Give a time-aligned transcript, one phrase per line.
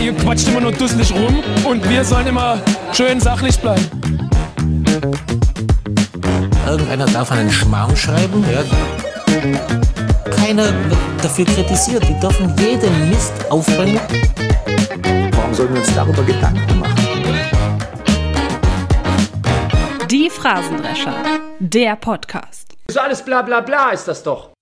[0.00, 2.60] Ihr quatscht immer nur dusselig rum und wir sollen immer
[2.92, 3.88] schön sachlich bleiben.
[6.66, 8.62] Irgendeiner darf einen Schmarrn schreiben, ja.
[10.36, 12.06] Keiner wird dafür kritisiert.
[12.08, 14.00] Die dürfen jeden Mist aufbringen.
[15.32, 16.94] Warum sollen wir uns darüber Gedanken machen?
[20.10, 21.14] Die Phrasendrescher,
[21.58, 22.74] der Podcast.
[22.88, 24.53] So alles bla bla bla ist das doch.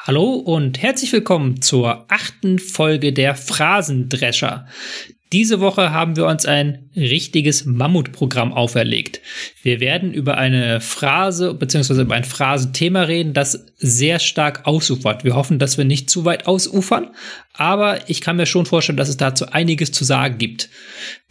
[0.00, 4.66] Hallo und herzlich willkommen zur achten Folge der Phrasendrescher.
[5.32, 9.20] Diese Woche haben wir uns ein richtiges Mammutprogramm auferlegt.
[9.60, 12.02] Wir werden über eine Phrase bzw.
[12.02, 15.24] über ein Phrasenthema reden, das sehr stark ausufert.
[15.24, 17.10] Wir hoffen, dass wir nicht zu weit ausufern,
[17.52, 20.70] aber ich kann mir schon vorstellen, dass es dazu einiges zu sagen gibt.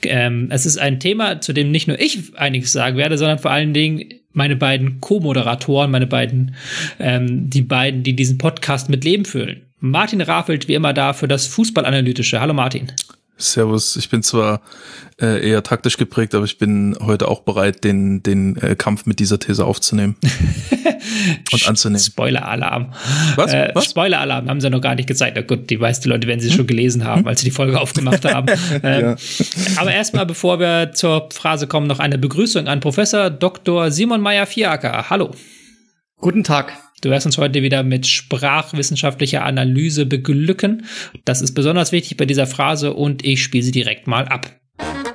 [0.04, 3.52] Ähm, es ist ein Thema, zu dem nicht nur ich einiges sagen werde, sondern vor
[3.52, 6.56] allen Dingen meine beiden Co-Moderatoren, meine beiden,
[7.00, 9.64] ähm, die beiden, die diesen Podcast mit Leben füllen.
[9.80, 12.40] Martin Raffelt, wie immer da für das Fußballanalytische.
[12.40, 12.92] Hallo Martin.
[13.38, 14.62] Servus, ich bin zwar
[15.22, 19.20] äh, eher taktisch geprägt, aber ich bin heute auch bereit, den, den äh, Kampf mit
[19.20, 20.16] dieser These aufzunehmen
[21.52, 22.00] und anzunehmen.
[22.04, 22.94] Spoiler-Alarm.
[23.36, 23.54] Was?
[23.54, 23.86] Äh, Was?
[23.86, 25.36] Spoiler-Alarm haben sie noch gar nicht gezeigt.
[25.36, 28.26] Na gut, die meisten Leute werden sie schon gelesen haben, als sie die Folge aufgemacht
[28.34, 28.48] haben.
[28.84, 29.16] Ähm, Ja.
[29.78, 33.92] Aber erstmal, bevor wir zur Phrase kommen, noch eine Begrüßung an Professor Dr.
[33.92, 35.10] Simon Meyer-Viaker.
[35.10, 35.32] Hallo.
[36.20, 36.74] Guten Tag.
[37.02, 40.86] Du wirst uns heute wieder mit sprachwissenschaftlicher Analyse beglücken.
[41.26, 44.50] Das ist besonders wichtig bei dieser Phrase und ich spiele sie direkt mal ab.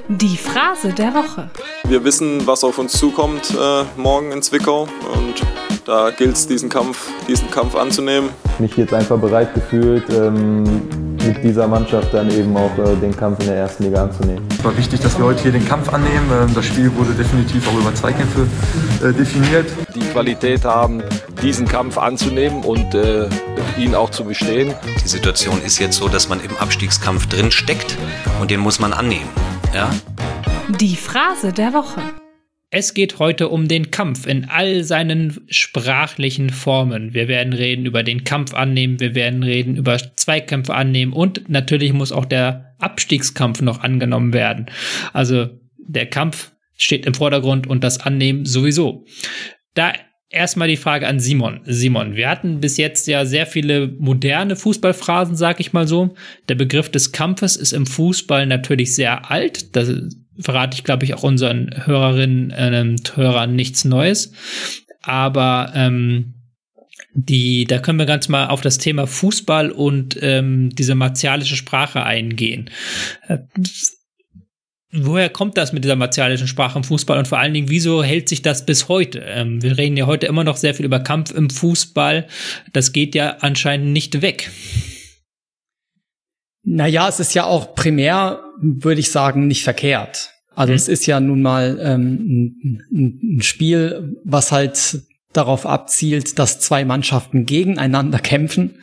[0.08, 1.50] Die Phrase der Woche.
[1.88, 4.82] Wir wissen, was auf uns zukommt äh, morgen in Zwickau
[5.14, 5.42] und
[5.84, 8.30] da gilt es, diesen Kampf, diesen Kampf anzunehmen.
[8.60, 10.62] mich jetzt einfach bereit gefühlt, ähm,
[11.26, 14.44] mit dieser Mannschaft dann eben auch äh, den Kampf in der ersten Liga anzunehmen.
[14.56, 16.30] Es war wichtig, dass wir heute hier den Kampf annehmen.
[16.32, 18.46] Ähm, Das Spiel wurde definitiv auch über Zweikämpfe
[19.04, 19.66] äh, definiert.
[19.94, 21.02] die Qualität haben,
[21.42, 23.28] diesen Kampf anzunehmen und äh,
[23.76, 24.74] ihn auch zu bestehen.
[25.04, 27.96] Die Situation ist jetzt so, dass man im Abstiegskampf drin steckt
[28.40, 29.28] und den muss man annehmen.
[29.74, 29.90] Ja?
[30.80, 32.00] Die Phrase der Woche.
[32.70, 37.12] Es geht heute um den Kampf in all seinen sprachlichen Formen.
[37.12, 41.92] Wir werden reden über den Kampf annehmen, wir werden reden über Zweikämpfe annehmen und natürlich
[41.92, 44.66] muss auch der Abstiegskampf noch angenommen werden.
[45.12, 49.04] Also der Kampf steht im Vordergrund und das Annehmen sowieso.
[49.74, 49.92] Da
[50.32, 51.60] erstmal die Frage an Simon.
[51.64, 56.14] Simon, wir hatten bis jetzt ja sehr viele moderne Fußballphrasen, sag ich mal so.
[56.48, 59.76] Der Begriff des Kampfes ist im Fußball natürlich sehr alt.
[59.76, 59.92] Das
[60.38, 62.50] verrate ich, glaube ich, auch unseren Hörerinnen
[62.90, 64.32] und Hörern nichts Neues.
[65.02, 66.34] Aber ähm,
[67.14, 72.04] die, da können wir ganz mal auf das Thema Fußball und ähm, diese martialische Sprache
[72.04, 72.70] eingehen.
[74.94, 78.28] Woher kommt das mit dieser martialischen Sprache im Fußball und vor allen Dingen, wieso hält
[78.28, 79.20] sich das bis heute?
[79.20, 82.26] Ähm, wir reden ja heute immer noch sehr viel über Kampf im Fußball.
[82.74, 84.50] Das geht ja anscheinend nicht weg.
[86.64, 90.30] Naja, es ist ja auch primär, würde ich sagen, nicht verkehrt.
[90.54, 90.76] Also Mhm.
[90.76, 96.84] es ist ja nun mal ähm, ein, ein Spiel, was halt darauf abzielt, dass zwei
[96.84, 98.74] Mannschaften gegeneinander kämpfen.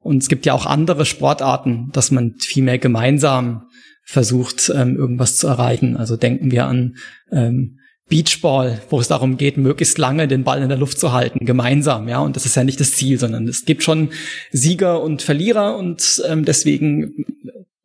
[0.00, 3.68] Und es gibt ja auch andere Sportarten, dass man viel mehr gemeinsam
[4.12, 5.96] versucht, ähm, irgendwas zu erreichen.
[5.96, 6.96] Also denken wir an
[7.30, 7.78] ähm,
[8.08, 12.08] Beachball, wo es darum geht, möglichst lange den Ball in der Luft zu halten, gemeinsam,
[12.08, 12.18] ja.
[12.18, 14.10] Und das ist ja nicht das Ziel, sondern es gibt schon
[14.50, 17.24] Sieger und Verlierer und ähm, deswegen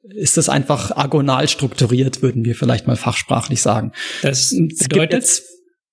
[0.03, 3.93] ist das einfach agonal strukturiert, würden wir vielleicht mal fachsprachlich sagen.
[4.21, 5.43] Das Es gibt bedeutet, jetzt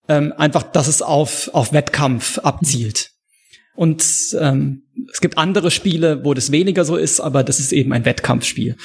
[0.09, 3.11] ähm, einfach, dass es auf, auf Wettkampf abzielt.
[3.77, 4.05] Und
[4.41, 8.05] ähm, es gibt andere Spiele, wo das weniger so ist, aber das ist eben ein
[8.05, 8.77] Wettkampfspiel.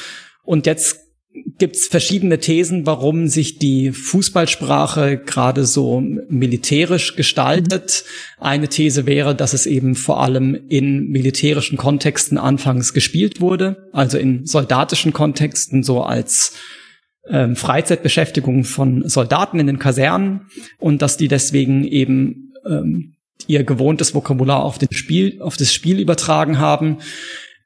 [0.44, 8.04] Und jetzt gibt's verschiedene Thesen, warum sich die Fußballsprache gerade so militärisch gestaltet.
[8.40, 14.18] Eine These wäre, dass es eben vor allem in militärischen Kontexten anfangs gespielt wurde, also
[14.18, 16.54] in soldatischen Kontexten so als
[17.28, 20.48] ähm, Freizeitbeschäftigung von Soldaten in den Kasernen
[20.80, 23.16] und dass die deswegen eben ähm,
[23.48, 26.98] ihr gewohntes Vokabular auf, den Spiel, auf das Spiel übertragen haben.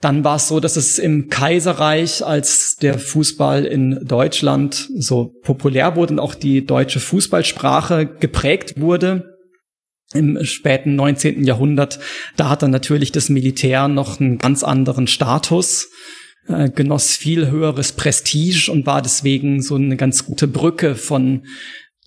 [0.04, 5.96] Dann war es so, dass es im Kaiserreich, als der Fußball in Deutschland so populär
[5.96, 9.38] wurde und auch die deutsche Fußballsprache geprägt wurde,
[10.14, 11.46] im späten 19.
[11.46, 12.00] Jahrhundert,
[12.36, 15.90] da hat dann natürlich das Militär noch einen ganz anderen Status,
[16.50, 21.46] äh, genoss viel höheres Prestige und war deswegen so eine ganz gute Brücke von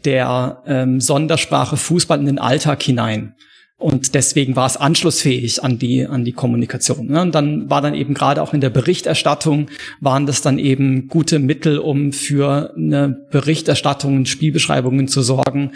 [0.05, 3.37] der ähm, Sondersprache Fußball in den Alltag hinein.
[3.79, 7.09] Und deswegen war es anschlussfähig an die, an die Kommunikation.
[7.09, 7.21] Ne?
[7.21, 9.69] Und dann war dann eben gerade auch in der Berichterstattung,
[10.01, 15.73] waren das dann eben gute Mittel, um für eine Berichterstattung und Spielbeschreibungen zu sorgen,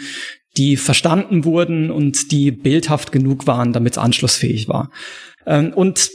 [0.57, 4.89] die verstanden wurden und die bildhaft genug waren, damit es anschlussfähig war.
[5.45, 6.09] Ähm, und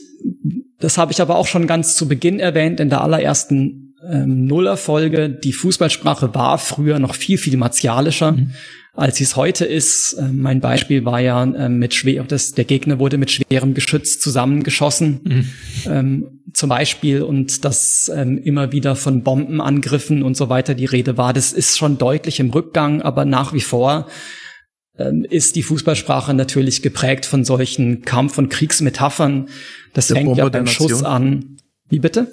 [0.80, 5.28] das habe ich aber auch schon ganz zu Beginn erwähnt in der allerersten ähm, Nullerfolge.
[5.28, 8.32] Die Fußballsprache war früher noch viel, viel martialischer.
[8.32, 8.52] Mhm
[8.96, 10.14] als es heute ist.
[10.14, 14.19] Äh, mein Beispiel war ja äh, mit schwer, das, der Gegner wurde mit schwerem Geschütz
[14.19, 15.48] zusammengeschossen, mhm.
[15.87, 21.16] ähm, zum Beispiel, und dass ähm, immer wieder von Bombenangriffen und so weiter die Rede
[21.19, 21.32] war.
[21.32, 24.08] Das ist schon deutlich im Rückgang, aber nach wie vor
[24.99, 29.49] ähm, ist die Fußballsprache natürlich geprägt von solchen Kampf- und Kriegsmetaphern.
[29.92, 31.58] Das der fängt ja beim Schuss an.
[31.88, 32.28] Wie bitte?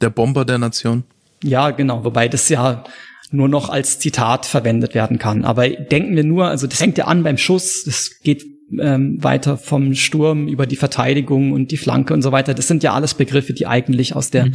[0.00, 1.04] Der Bomber der Nation.
[1.42, 2.84] Ja, genau, wobei das ja
[3.30, 5.44] nur noch als Zitat verwendet werden kann.
[5.44, 8.44] Aber denken wir nur, also das fängt ja an beim Schuss, das geht
[8.78, 12.54] ähm, weiter vom Sturm über die Verteidigung und die Flanke und so weiter.
[12.54, 14.54] Das sind ja alles Begriffe, die eigentlich aus der mhm.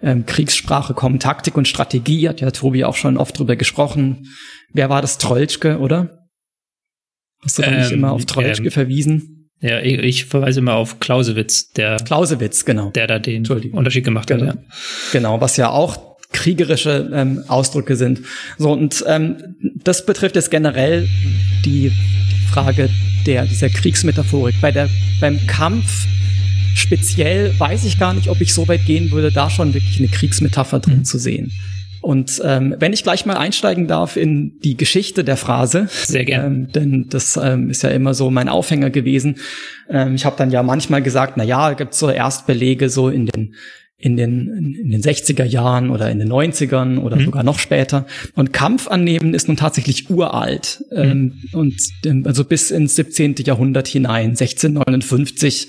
[0.00, 1.18] ähm, Kriegssprache kommen.
[1.18, 4.28] Taktik und Strategie hat ja Tobi auch schon oft drüber gesprochen.
[4.72, 5.18] Wer war das?
[5.18, 6.28] Trollschke, oder?
[7.42, 9.37] Hast du ähm, nicht immer auf Trollschke ähm, verwiesen?
[9.60, 12.90] Ja, ich, ich, verweise immer auf Clausewitz, der Clausewitz, genau.
[12.90, 14.46] Der da den Unterschied gemacht genau.
[14.46, 14.54] hat.
[14.54, 14.62] Ja.
[15.12, 18.20] Genau, was ja auch kriegerische ähm, Ausdrücke sind.
[18.58, 21.08] So und ähm, das betrifft jetzt generell
[21.64, 21.90] die
[22.50, 22.88] Frage
[23.26, 24.54] der dieser Kriegsmetaphorik.
[24.60, 24.88] Bei der
[25.20, 26.06] beim Kampf
[26.74, 30.08] speziell weiß ich gar nicht, ob ich so weit gehen würde, da schon wirklich eine
[30.08, 31.04] Kriegsmetapher drin mhm.
[31.04, 31.52] zu sehen.
[32.00, 36.46] Und ähm, wenn ich gleich mal einsteigen darf in die Geschichte der Phrase, sehr gerne,
[36.46, 39.36] ähm, denn das ähm, ist ja immer so mein Aufhänger gewesen.
[39.90, 43.54] Ähm, ich habe dann ja manchmal gesagt, na ja, gibt so Erstbelege so in den
[44.00, 47.24] in den, in den 60er Jahren oder in den 90ern oder mhm.
[47.24, 48.06] sogar noch später.
[48.36, 50.84] Und Kampf annehmen ist nun tatsächlich uralt.
[50.92, 50.96] Mhm.
[50.96, 53.34] Ähm, und ähm, also bis ins 17.
[53.44, 54.30] Jahrhundert hinein.
[54.30, 55.68] 1659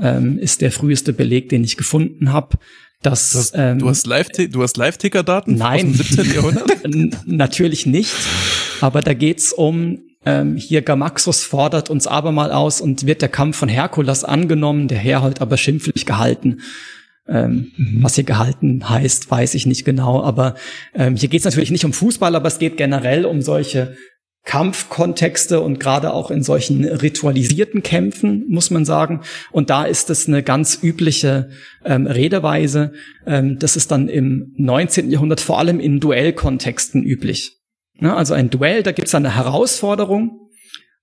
[0.00, 2.56] ähm, ist der früheste Beleg, den ich gefunden habe.
[3.02, 6.34] Das, das, ähm, du hast Live, du hast Live-Ticker-Daten nein, aus dem 17.
[6.34, 7.26] Jahrhundert?
[7.26, 8.12] natürlich nicht.
[8.80, 13.56] Aber da geht's um ähm, hier Gamaxus fordert uns abermal aus und wird der Kampf
[13.56, 16.60] von Herkules angenommen, der Herhold aber schimpflich gehalten.
[17.28, 18.02] Ähm, mhm.
[18.02, 20.22] Was hier gehalten heißt, weiß ich nicht genau.
[20.22, 20.54] Aber
[20.94, 23.96] ähm, hier geht es natürlich nicht um Fußball, aber es geht generell um solche
[24.48, 29.20] Kampfkontexte und gerade auch in solchen ritualisierten Kämpfen, muss man sagen.
[29.52, 31.50] Und da ist es eine ganz übliche
[31.84, 32.92] ähm, Redeweise.
[33.26, 35.10] Ähm, das ist dann im 19.
[35.10, 37.58] Jahrhundert vor allem in Duellkontexten üblich.
[38.00, 40.48] Ne, also ein Duell, da gibt es eine Herausforderung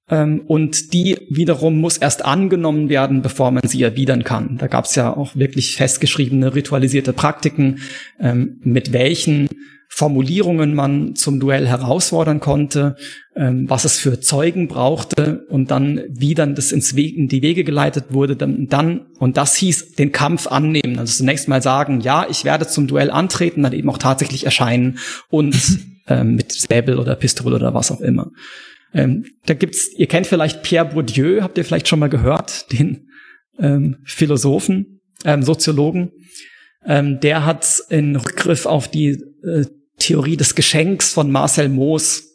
[0.09, 4.57] ähm, und die wiederum muss erst angenommen werden, bevor man sie erwidern kann.
[4.57, 7.81] Da gab es ja auch wirklich festgeschriebene ritualisierte Praktiken,
[8.19, 9.49] ähm, mit welchen
[9.97, 12.97] Formulierungen man zum Duell herausfordern konnte,
[13.33, 17.41] ähm, was es für Zeugen brauchte und dann, wie dann das ins Wege, in die
[17.41, 20.99] Wege geleitet wurde, dann, dann, und das hieß, den Kampf annehmen.
[20.99, 24.99] Also zunächst mal sagen, ja, ich werde zum Duell antreten, dann eben auch tatsächlich erscheinen
[25.29, 25.55] und
[26.09, 28.31] ähm, mit Säbel oder Pistole oder was auch immer.
[28.93, 33.07] Ähm, da gibt's, ihr kennt vielleicht Pierre Bourdieu, habt ihr vielleicht schon mal gehört, den
[33.59, 36.11] ähm, Philosophen, ähm, Soziologen.
[36.85, 39.65] Ähm, der hat in Rückgriff auf die äh,
[40.05, 42.34] Theorie des Geschenks von Marcel Moos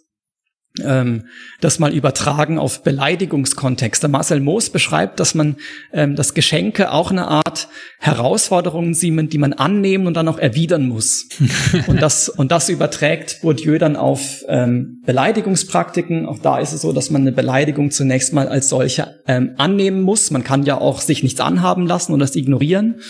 [0.84, 1.24] ähm,
[1.60, 4.06] das mal übertragen auf Beleidigungskontexte.
[4.06, 5.56] Marcel Moos beschreibt, dass man
[5.92, 7.68] ähm, das Geschenke auch eine Art
[7.98, 11.28] Herausforderungen sind, die man annehmen und dann auch erwidern muss.
[11.88, 16.26] und das und das überträgt Bourdieu dann auf ähm, Beleidigungspraktiken.
[16.26, 20.02] Auch da ist es so, dass man eine Beleidigung zunächst mal als solche ähm, annehmen
[20.02, 20.30] muss.
[20.30, 23.00] Man kann ja auch sich nichts anhaben lassen und das ignorieren,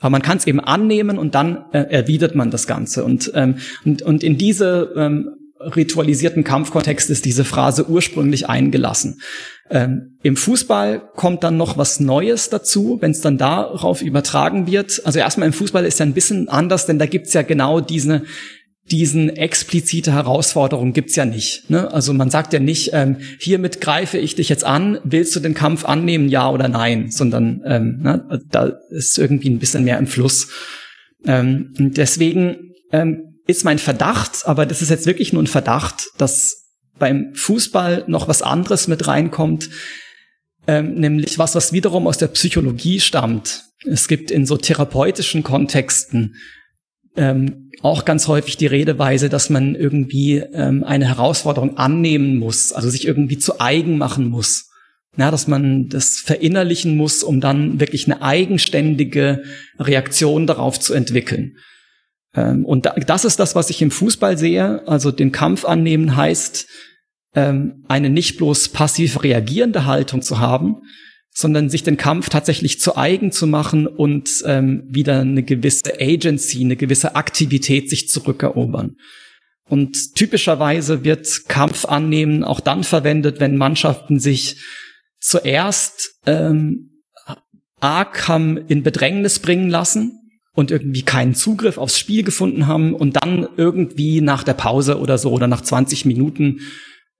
[0.00, 3.04] aber man kann es eben annehmen und dann äh, erwidert man das Ganze.
[3.04, 5.30] Und ähm, und, und in diese ähm,
[5.60, 9.20] ritualisierten Kampfkontext ist diese Phrase ursprünglich eingelassen.
[9.70, 15.02] Ähm, Im Fußball kommt dann noch was Neues dazu, wenn es dann darauf übertragen wird.
[15.04, 18.24] Also erstmal im Fußball ist ja ein bisschen anders, denn da gibt's ja genau diese
[18.90, 21.70] diesen explizite Herausforderung gibt's ja nicht.
[21.70, 21.90] Ne?
[21.90, 25.54] Also man sagt ja nicht, ähm, hiermit greife ich dich jetzt an, willst du den
[25.54, 30.06] Kampf annehmen, ja oder nein, sondern ähm, ne, da ist irgendwie ein bisschen mehr im
[30.06, 30.48] Fluss.
[31.26, 36.64] Ähm, deswegen ähm, ist mein Verdacht, aber das ist jetzt wirklich nur ein Verdacht, dass
[36.98, 39.68] beim Fußball noch was anderes mit reinkommt,
[40.66, 43.64] ähm, nämlich was, was wiederum aus der Psychologie stammt.
[43.86, 46.36] Es gibt in so therapeutischen Kontexten
[47.16, 52.88] ähm, auch ganz häufig die Redeweise, dass man irgendwie ähm, eine Herausforderung annehmen muss, also
[52.88, 54.70] sich irgendwie zu eigen machen muss.
[55.16, 59.44] Ja, dass man das verinnerlichen muss, um dann wirklich eine eigenständige
[59.78, 61.56] Reaktion darauf zu entwickeln.
[62.34, 64.86] Ähm, und das ist das, was ich im Fußball sehe.
[64.86, 66.66] Also den Kampf annehmen heißt,
[67.34, 70.82] ähm, eine nicht bloß passiv reagierende Haltung zu haben,
[71.30, 76.60] sondern sich den Kampf tatsächlich zu eigen zu machen und ähm, wieder eine gewisse Agency,
[76.60, 78.96] eine gewisse Aktivität sich zurückerobern.
[79.68, 84.62] Und typischerweise wird Kampf annehmen auch dann verwendet, wenn Mannschaften sich
[85.18, 87.02] zuerst ähm,
[87.80, 90.23] arg haben in Bedrängnis bringen lassen
[90.54, 95.18] und irgendwie keinen Zugriff aufs Spiel gefunden haben und dann irgendwie nach der Pause oder
[95.18, 96.60] so oder nach 20 Minuten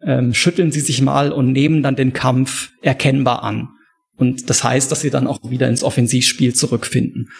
[0.02, 3.68] ähm, schütteln sie sich mal und nehmen dann den Kampf erkennbar an.
[4.16, 7.30] Und das heißt, dass sie dann auch wieder ins Offensivspiel zurückfinden.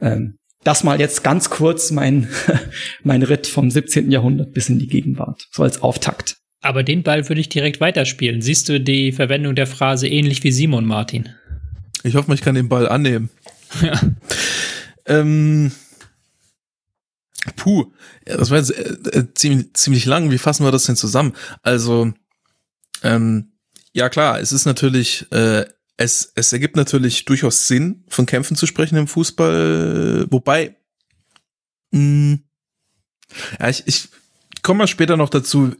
[0.00, 2.28] Ähm, das mal jetzt ganz kurz mein,
[3.04, 4.10] mein Ritt vom 17.
[4.10, 6.36] Jahrhundert bis in die Gegenwart, so als Auftakt.
[6.60, 8.42] Aber den Ball würde ich direkt weiterspielen.
[8.42, 11.28] Siehst du die Verwendung der Phrase ähnlich wie Simon Martin?
[12.02, 13.30] Ich hoffe, ich kann den Ball annehmen.
[13.80, 14.00] Ja.
[15.06, 15.72] ähm,
[17.54, 17.92] puh,
[18.26, 20.30] ja, das war jetzt äh, äh, ziemlich, ziemlich lang.
[20.30, 21.34] Wie fassen wir das denn zusammen?
[21.62, 22.12] Also,
[23.02, 23.52] ähm,
[23.92, 28.66] ja klar, es ist natürlich, äh, es, es ergibt natürlich durchaus Sinn, von Kämpfen zu
[28.66, 30.76] sprechen im Fußball, wobei,
[31.92, 32.38] mh,
[33.60, 34.08] ja, ich, ich
[34.62, 35.74] komme mal später noch dazu,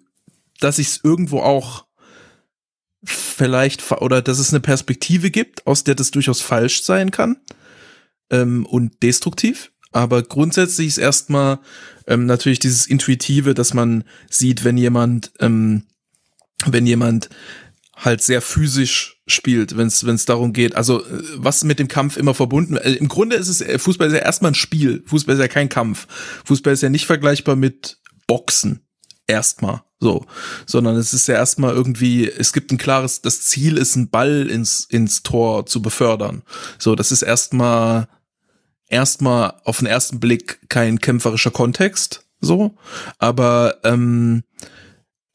[0.60, 1.86] dass ich es irgendwo auch
[3.04, 7.36] vielleicht oder dass es eine Perspektive gibt, aus der das durchaus falsch sein kann
[8.30, 9.72] ähm, und destruktiv.
[9.92, 11.58] Aber grundsätzlich ist erstmal
[12.06, 15.84] ähm, natürlich dieses Intuitive, dass man sieht, wenn jemand, ähm,
[16.66, 17.30] wenn jemand
[17.94, 20.76] halt sehr physisch spielt, wenn es darum geht.
[20.76, 22.76] Also äh, was mit dem Kampf immer verbunden.
[22.76, 25.02] Äh, Im Grunde ist es äh, Fußball ist ja erstmal ein Spiel.
[25.06, 26.06] Fußball ist ja kein Kampf.
[26.44, 28.80] Fußball ist ja nicht vergleichbar mit Boxen
[29.26, 30.26] erstmal so,
[30.66, 34.48] sondern es ist ja erstmal irgendwie, es gibt ein klares, das Ziel ist, einen Ball
[34.48, 36.42] ins, ins Tor zu befördern.
[36.78, 38.08] So, das ist erstmal,
[38.88, 42.76] erstmal auf den ersten Blick kein kämpferischer Kontext, so,
[43.18, 44.42] aber ähm,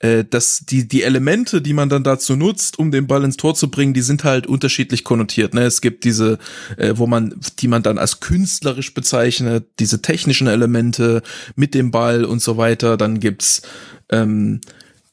[0.02, 3.54] äh, dass die, die Elemente, die man dann dazu nutzt, um den Ball ins Tor
[3.54, 5.54] zu bringen, die sind halt unterschiedlich konnotiert.
[5.54, 5.62] Ne?
[5.62, 6.40] Es gibt diese,
[6.78, 11.22] äh, wo man, die man dann als künstlerisch bezeichnet, diese technischen Elemente
[11.56, 12.98] mit dem Ball und so weiter.
[12.98, 13.62] Dann gibt's
[14.10, 14.62] ähm,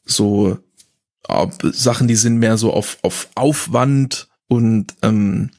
[0.05, 0.57] so
[1.27, 5.51] äh, Sachen, die sind mehr so auf, auf Aufwand und ähm,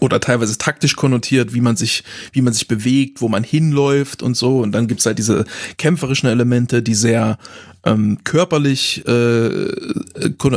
[0.00, 4.36] oder teilweise taktisch konnotiert, wie man sich, wie man sich bewegt, wo man hinläuft und
[4.36, 4.60] so.
[4.60, 5.44] Und dann gibt's halt diese
[5.76, 7.38] kämpferischen Elemente, die sehr
[7.84, 9.74] ähm, körperlich, äh,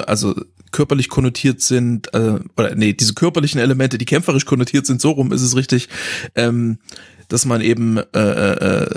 [0.05, 0.35] also
[0.71, 5.31] körperlich konnotiert sind, äh, oder nee, diese körperlichen Elemente, die kämpferisch konnotiert sind, so rum
[5.31, 5.89] ist es richtig,
[6.35, 6.79] ähm,
[7.27, 8.89] dass man eben äh, äh,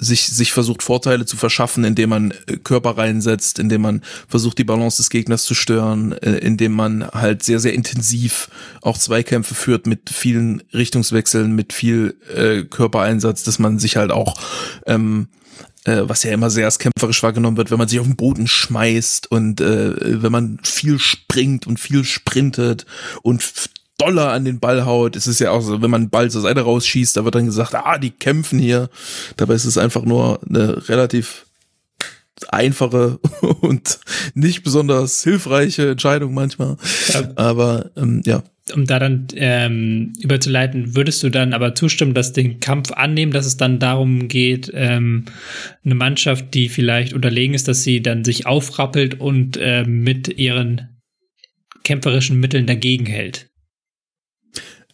[0.00, 4.64] sich, sich versucht, Vorteile zu verschaffen, indem man äh, Körper reinsetzt, indem man versucht, die
[4.64, 8.48] Balance des Gegners zu stören, äh, indem man halt sehr, sehr intensiv
[8.82, 14.34] auch Zweikämpfe führt mit vielen Richtungswechseln, mit viel äh, Körpereinsatz, dass man sich halt auch
[14.86, 15.28] ähm,
[15.84, 18.46] äh, was ja immer sehr als kämpferisch wahrgenommen wird, wenn man sich auf den Boden
[18.46, 22.86] schmeißt und äh, wenn man viel springt und viel sprintet
[23.22, 23.42] und
[24.00, 25.16] doller an den Ball haut.
[25.16, 27.46] Es ist ja auch so, wenn man einen Ball zur Seite rausschießt, da wird dann
[27.46, 28.88] gesagt, ah, die kämpfen hier.
[29.36, 31.46] Dabei ist es einfach nur eine relativ
[32.48, 33.18] einfache
[33.60, 33.98] und
[34.34, 36.76] nicht besonders hilfreiche Entscheidung manchmal.
[37.12, 37.30] Ja.
[37.36, 38.42] Aber ähm, ja.
[38.74, 43.44] Um da dann ähm, überzuleiten, würdest du dann aber zustimmen, dass den Kampf annehmen, dass
[43.44, 45.24] es dann darum geht, ähm,
[45.84, 51.00] eine Mannschaft, die vielleicht unterlegen ist, dass sie dann sich aufrappelt und äh, mit ihren
[51.82, 53.49] kämpferischen Mitteln dagegen hält?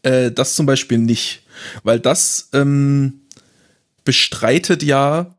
[0.07, 1.43] Äh, das zum Beispiel nicht,
[1.83, 3.23] weil das ähm,
[4.05, 5.37] bestreitet ja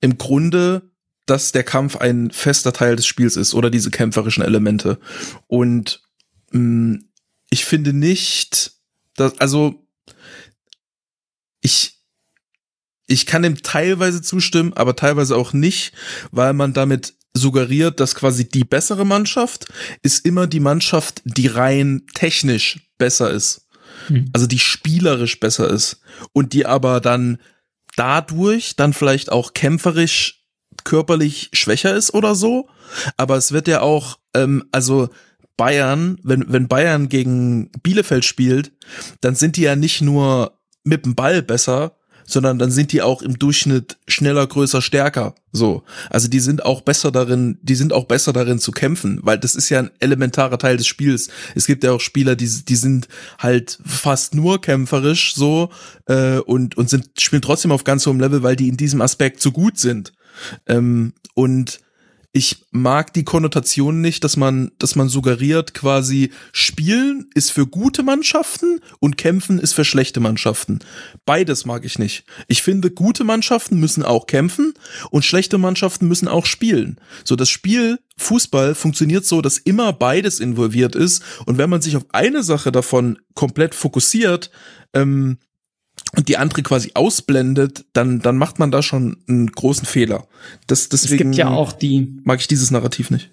[0.00, 0.90] im Grunde,
[1.26, 4.98] dass der Kampf ein fester Teil des Spiels ist oder diese kämpferischen Elemente.
[5.48, 6.02] Und
[6.52, 7.04] mh, mm,
[7.50, 8.72] ich finde nicht,
[9.16, 9.86] dass, also
[11.60, 12.02] ich,
[13.06, 15.92] ich kann dem teilweise zustimmen, aber teilweise auch nicht,
[16.30, 19.66] weil man damit suggeriert, dass quasi die bessere Mannschaft
[20.02, 23.65] ist immer die Mannschaft, die rein technisch besser ist.
[24.06, 24.30] Hm.
[24.32, 26.00] Also die spielerisch besser ist
[26.32, 27.38] und die aber dann
[27.96, 30.44] dadurch dann vielleicht auch kämpferisch
[30.84, 32.68] körperlich schwächer ist oder so.
[33.16, 35.08] Aber es wird ja auch, ähm, also
[35.56, 38.72] Bayern, wenn, wenn Bayern gegen Bielefeld spielt,
[39.20, 41.96] dann sind die ja nicht nur mit dem Ball besser,
[42.26, 45.34] sondern dann sind die auch im Durchschnitt schneller, größer, stärker.
[45.52, 45.84] So.
[46.10, 49.54] Also die sind auch besser darin, die sind auch besser darin zu kämpfen, weil das
[49.54, 51.28] ist ja ein elementarer Teil des Spiels.
[51.54, 55.70] Es gibt ja auch Spieler, die, die sind halt fast nur kämpferisch so
[56.06, 59.40] äh, und, und sind, spielen trotzdem auf ganz hohem Level, weil die in diesem Aspekt
[59.40, 60.12] so gut sind.
[60.66, 61.80] Ähm, und
[62.36, 68.02] ich mag die Konnotation nicht, dass man, dass man suggeriert, quasi Spielen ist für gute
[68.02, 70.80] Mannschaften und Kämpfen ist für schlechte Mannschaften.
[71.24, 72.26] Beides mag ich nicht.
[72.46, 74.74] Ich finde, gute Mannschaften müssen auch kämpfen
[75.10, 77.00] und schlechte Mannschaften müssen auch spielen.
[77.24, 81.96] So, das Spiel Fußball funktioniert so, dass immer beides involviert ist und wenn man sich
[81.96, 84.50] auf eine Sache davon komplett fokussiert,
[84.92, 85.38] ähm,
[86.16, 90.26] und die andere quasi ausblendet, dann, dann macht man da schon einen großen Fehler.
[90.66, 93.30] Das, deswegen es gibt ja auch die, mag ich dieses Narrativ nicht.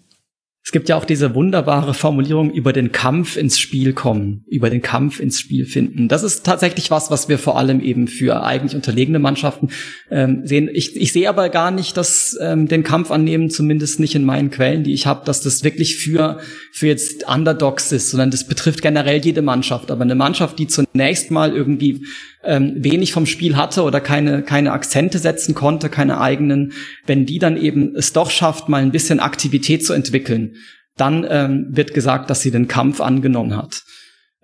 [0.65, 4.81] Es gibt ja auch diese wunderbare Formulierung über den Kampf ins Spiel kommen, über den
[4.81, 6.07] Kampf ins Spiel finden.
[6.07, 9.71] Das ist tatsächlich was, was wir vor allem eben für eigentlich unterlegene Mannschaften
[10.09, 10.69] ähm, sehen.
[10.71, 14.51] Ich, ich sehe aber gar nicht, dass ähm, den Kampf annehmen, zumindest nicht in meinen
[14.51, 16.39] Quellen, die ich habe, dass das wirklich für
[16.71, 19.91] für jetzt Underdogs ist, sondern das betrifft generell jede Mannschaft.
[19.91, 22.05] Aber eine Mannschaft, die zunächst mal irgendwie
[22.43, 26.73] ähm, wenig vom Spiel hatte oder keine, keine Akzente setzen konnte, keine eigenen,
[27.05, 30.55] wenn die dann eben es doch schafft, mal ein bisschen Aktivität zu entwickeln,
[30.97, 33.83] dann ähm, wird gesagt, dass sie den Kampf angenommen hat.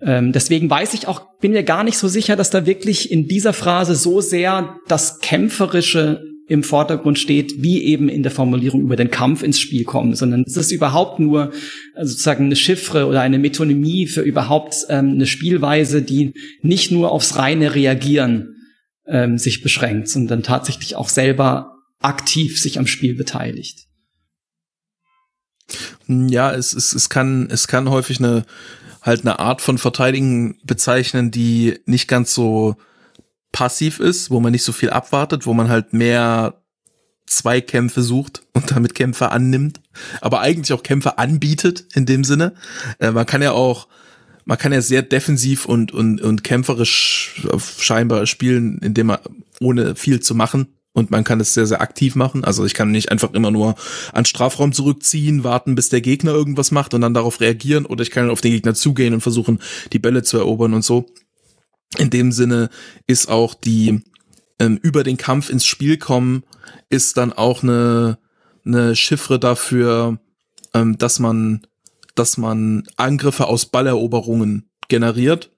[0.02, 3.28] Ähm, deswegen weiß ich auch, bin mir gar nicht so sicher, dass da wirklich in
[3.28, 8.96] dieser Phrase so sehr das Kämpferische im Vordergrund steht, wie eben in der Formulierung über
[8.96, 11.52] den Kampf ins Spiel kommen, sondern es ist überhaupt nur
[11.94, 17.12] äh, sozusagen eine Chiffre oder eine Metonymie für überhaupt ähm, eine Spielweise, die nicht nur
[17.12, 18.56] aufs reine Reagieren
[19.06, 23.86] ähm, sich beschränkt, sondern tatsächlich auch selber aktiv sich am Spiel beteiligt.
[26.08, 28.44] Ja, es, es, es kann, es kann häufig eine,
[29.02, 32.74] halt eine Art von Verteidigen bezeichnen, die nicht ganz so
[33.52, 36.62] passiv ist, wo man nicht so viel abwartet, wo man halt mehr
[37.26, 39.80] Zweikämpfe sucht und damit Kämpfe annimmt,
[40.20, 42.54] aber eigentlich auch Kämpfe anbietet in dem Sinne.
[42.98, 43.88] Äh, man kann ja auch,
[44.44, 47.46] man kann ja sehr defensiv und, und, und kämpferisch
[47.78, 49.18] scheinbar spielen, indem man
[49.60, 52.44] ohne viel zu machen und man kann es sehr, sehr aktiv machen.
[52.44, 53.76] Also ich kann nicht einfach immer nur
[54.12, 58.10] an Strafraum zurückziehen, warten, bis der Gegner irgendwas macht und dann darauf reagieren oder ich
[58.10, 59.60] kann auf den Gegner zugehen und versuchen,
[59.92, 61.06] die Bälle zu erobern und so.
[61.98, 62.70] In dem Sinne
[63.06, 64.02] ist auch die
[64.58, 66.44] ähm, über den Kampf ins Spiel kommen,
[66.88, 68.18] ist dann auch eine,
[68.64, 70.18] eine Chiffre dafür,
[70.74, 71.66] ähm, dass man,
[72.14, 75.50] dass man Angriffe aus Balleroberungen generiert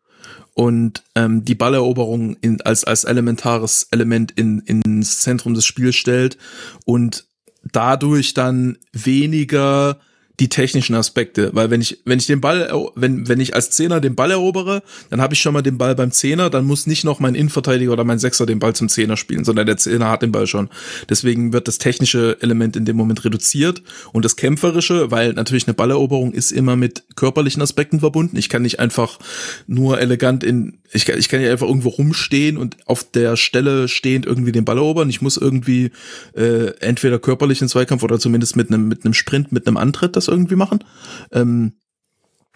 [0.55, 6.39] und ähm, die Balleroberung in, als, als elementares Element in, ins Zentrum des Spiels stellt
[6.85, 7.27] und
[7.73, 10.01] dadurch dann weniger
[10.41, 14.01] die technischen Aspekte, weil wenn ich wenn ich den Ball wenn wenn ich als Zehner
[14.01, 17.05] den Ball erobere, dann habe ich schon mal den Ball beim Zehner, dann muss nicht
[17.05, 20.23] noch mein Innenverteidiger oder mein Sechser den Ball zum Zehner spielen, sondern der Zehner hat
[20.23, 20.71] den Ball schon.
[21.09, 25.75] Deswegen wird das technische Element in dem Moment reduziert und das kämpferische, weil natürlich eine
[25.75, 28.37] Balleroberung ist immer mit körperlichen Aspekten verbunden.
[28.37, 29.19] Ich kann nicht einfach
[29.67, 33.89] nur elegant in ich kann, ich kann ja einfach irgendwo rumstehen und auf der Stelle
[33.89, 35.09] stehend irgendwie den Ball erobern.
[35.09, 35.91] Ich muss irgendwie
[36.37, 40.17] äh, entweder körperlich in Zweikampf oder zumindest mit einem mit einem Sprint, mit einem Antritt
[40.27, 40.85] das irgendwie machen.
[41.31, 41.75] Ähm,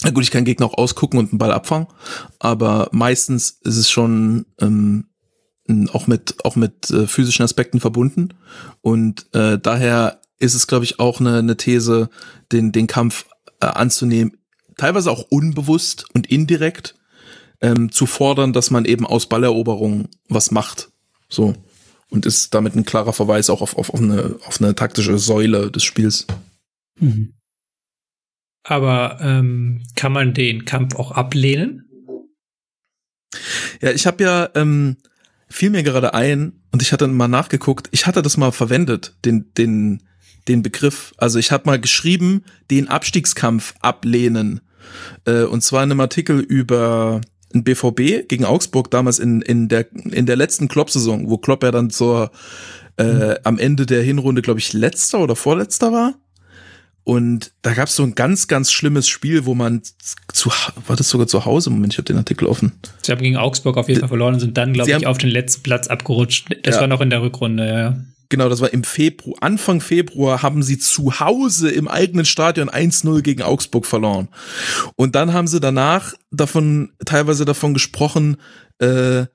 [0.03, 1.89] na gut, ich kann Gegner auch ausgucken und einen Ball abfangen,
[2.39, 5.07] aber meistens ist es schon ähm,
[5.93, 8.35] auch mit auch mit äh, physischen Aspekten verbunden
[8.83, 12.11] und äh, daher ist es, glaube ich, auch eine, eine These,
[12.53, 13.27] den den Kampf
[13.61, 14.37] äh, anzunehmen,
[14.77, 16.95] teilweise auch unbewusst und indirekt
[17.63, 20.91] ähm, zu fordern, dass man eben aus Balleroberung was macht,
[21.29, 21.55] so
[22.11, 25.71] und ist damit ein klarer Verweis auch auf, auf, auf, eine, auf eine taktische Säule
[25.71, 26.27] des Spiels.
[26.99, 27.35] Mhm.
[28.69, 31.85] Aber ähm, kann man den Kampf auch ablehnen?
[33.81, 34.97] Ja, ich habe ja ähm,
[35.49, 37.89] fiel mir gerade ein und ich hatte mal nachgeguckt.
[37.93, 40.03] Ich hatte das mal verwendet, den den
[40.49, 41.15] den Begriff.
[41.17, 44.61] Also ich habe mal geschrieben, den Abstiegskampf ablehnen.
[45.27, 47.21] Äh, und zwar in einem Artikel über
[47.55, 51.71] ein BVB gegen Augsburg damals in in der in der letzten Klopp-Saison, wo Klopp ja
[51.71, 52.33] dann zur
[52.97, 53.35] äh, mhm.
[53.45, 56.15] am Ende der Hinrunde, glaube ich, letzter oder vorletzter war.
[57.09, 59.81] Und da gab es so ein ganz, ganz schlimmes Spiel, wo man
[60.33, 60.51] zu,
[60.89, 61.71] war das sogar zu Hause?
[61.71, 62.73] Moment, ich habe den Artikel offen.
[63.01, 65.31] Sie haben gegen Augsburg auf jeden Fall verloren und sind dann, glaube ich, auf den
[65.31, 66.49] letzten Platz abgerutscht.
[66.65, 66.81] Das ja.
[66.81, 67.97] war noch in der Rückrunde, ja.
[68.29, 73.23] Genau, das war im Februar, Anfang Februar haben sie zu Hause im eigenen Stadion 1-0
[73.23, 74.27] gegen Augsburg verloren.
[74.97, 78.39] Und dann haben sie danach davon, teilweise davon gesprochen,
[78.81, 79.27] äh,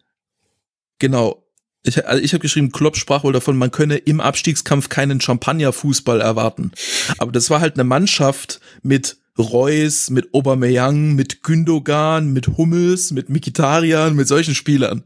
[1.00, 1.41] genau,
[1.84, 6.22] ich, also ich habe geschrieben, Klopp sprach wohl davon, man könne im Abstiegskampf keinen Champagner-Fußball
[6.22, 6.72] erwarten.
[7.18, 13.30] Aber das war halt eine Mannschaft mit Reus, mit Aubameyang, mit Gündogan, mit Hummels, mit
[13.30, 15.04] Mikitarian, mit solchen Spielern.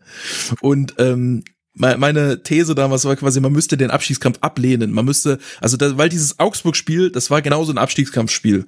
[0.61, 1.43] Und ähm,
[1.75, 4.91] meine These damals war quasi, man müsste den Abstiegskampf ablehnen.
[4.91, 8.65] Man müsste, also da, weil dieses Augsburg-Spiel, das war genauso ein Abstiegskampfspiel,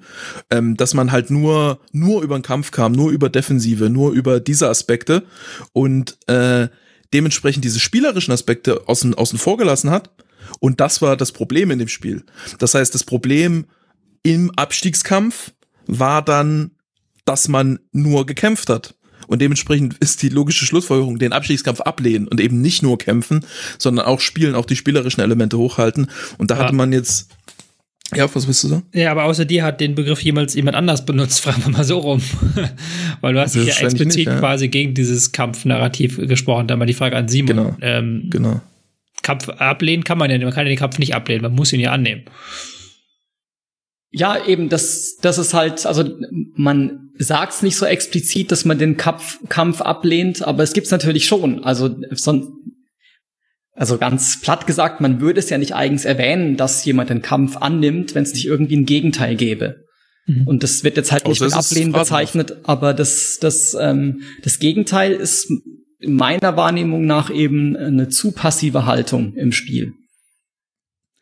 [0.50, 4.40] ähm, dass man halt nur nur über den Kampf kam, nur über Defensive, nur über
[4.40, 5.24] diese Aspekte
[5.72, 6.68] und äh,
[7.12, 10.10] dementsprechend diese spielerischen Aspekte außen, außen vor gelassen hat.
[10.60, 12.24] Und das war das Problem in dem Spiel.
[12.58, 13.66] Das heißt, das Problem
[14.22, 15.52] im Abstiegskampf
[15.86, 16.72] war dann,
[17.24, 18.94] dass man nur gekämpft hat.
[19.26, 23.44] Und dementsprechend ist die logische Schlussfolgerung, den Abstiegskampf ablehnen und eben nicht nur kämpfen,
[23.78, 26.10] sondern auch spielen, auch die spielerischen Elemente hochhalten.
[26.38, 26.64] Und da ja.
[26.64, 27.28] hatte man jetzt
[28.14, 28.86] ja, was willst du sagen?
[28.94, 31.98] Ja, aber außer dir hat den Begriff jemals jemand anders benutzt, fragen wir mal so
[31.98, 32.22] rum.
[33.20, 34.38] Weil du hast dich ja explizit nicht, ja.
[34.38, 36.68] quasi gegen dieses Kampfnarrativ gesprochen.
[36.68, 37.56] Da mal die Frage an Simon.
[37.56, 37.76] Genau.
[37.80, 38.60] Ähm, genau.
[39.22, 41.80] Kampf ablehnen kann man ja, man kann ja den Kampf nicht ablehnen, man muss ihn
[41.80, 42.22] ja annehmen.
[44.10, 46.04] Ja, eben, das, das ist halt, also
[46.54, 50.90] man sagt es nicht so explizit, dass man den Kampf, Kampf ablehnt, aber es gibt's
[50.90, 51.62] natürlich schon.
[51.62, 52.54] Also, son,
[53.78, 57.56] also ganz platt gesagt, man würde es ja nicht eigens erwähnen, dass jemand den Kampf
[57.56, 59.84] annimmt, wenn es nicht irgendwie ein Gegenteil gäbe.
[60.26, 60.46] Mhm.
[60.46, 65.12] Und das wird jetzt halt nicht mit Ablehnen bezeichnet, aber das, das, ähm, das Gegenteil
[65.12, 65.50] ist
[66.00, 69.94] meiner Wahrnehmung nach eben eine zu passive Haltung im Spiel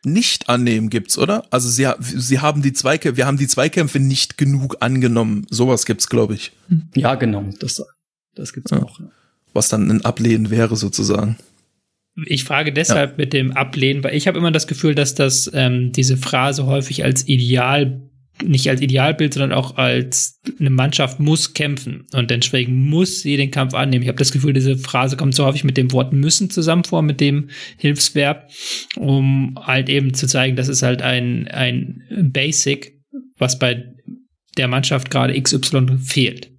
[0.07, 1.45] nicht annehmen gibt's, oder?
[1.51, 5.45] Also sie, sie haben die Zweikämpfe, wir haben die Zweikämpfe nicht genug angenommen.
[5.49, 6.53] Sowas gibt's, glaube ich.
[6.95, 7.49] Ja, genau.
[7.59, 7.83] Das,
[8.35, 8.81] das gibt's ja.
[8.83, 8.99] auch.
[9.53, 11.37] Was dann ein Ablehnen wäre, sozusagen.
[12.25, 13.17] Ich frage deshalb ja.
[13.17, 17.03] mit dem Ablehnen, weil ich habe immer das Gefühl, dass das ähm, diese Phrase häufig
[17.03, 18.01] als Ideal
[18.43, 23.51] nicht als Idealbild, sondern auch als eine Mannschaft muss kämpfen und deswegen muss sie den
[23.51, 24.03] Kampf annehmen.
[24.03, 27.01] Ich habe das Gefühl, diese Phrase kommt so häufig mit dem Wort müssen zusammen vor,
[27.01, 28.49] mit dem Hilfsverb,
[28.95, 32.99] um halt eben zu zeigen, das ist halt ein, ein Basic,
[33.37, 33.85] was bei
[34.57, 36.51] der Mannschaft gerade XY fehlt.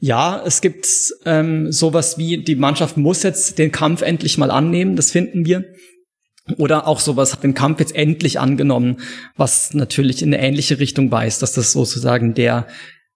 [0.00, 0.86] Ja, es gibt
[1.26, 5.64] ähm, sowas wie, die Mannschaft muss jetzt den Kampf endlich mal annehmen, das finden wir.
[6.56, 8.96] Oder auch sowas hat den Kampf jetzt endlich angenommen,
[9.36, 12.66] was natürlich in eine ähnliche Richtung weist, dass das sozusagen der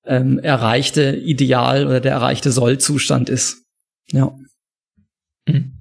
[0.05, 3.65] ähm, erreichte Ideal oder der erreichte Sollzustand ist.
[4.13, 4.37] Ja.
[5.49, 5.73] Mhm.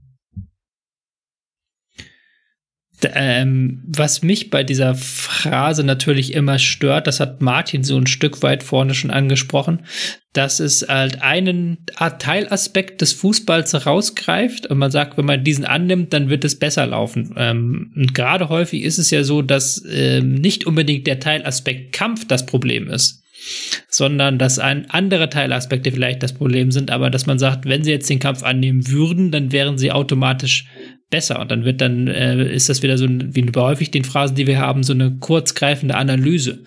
[3.06, 8.42] Ähm, was mich bei dieser Phrase natürlich immer stört, das hat Martin so ein Stück
[8.42, 9.86] weit vorne schon angesprochen,
[10.34, 11.78] dass es halt einen
[12.20, 16.88] Teilaspekt des Fußballs herausgreift und man sagt, wenn man diesen annimmt, dann wird es besser
[16.88, 17.36] laufen.
[17.38, 22.28] Ähm, und gerade häufig ist es ja so, dass ähm, nicht unbedingt der Teilaspekt Kampf
[22.28, 23.24] das Problem ist
[23.90, 27.92] sondern dass ein andere Teilaspekte vielleicht das Problem sind, aber dass man sagt, wenn sie
[27.92, 30.66] jetzt den Kampf annehmen würden, dann wären sie automatisch
[31.10, 31.40] besser.
[31.40, 34.48] Und dann wird dann, äh, ist das wieder so, wie bei häufig den Phrasen, die
[34.48, 36.64] wir haben, so eine kurzgreifende Analyse.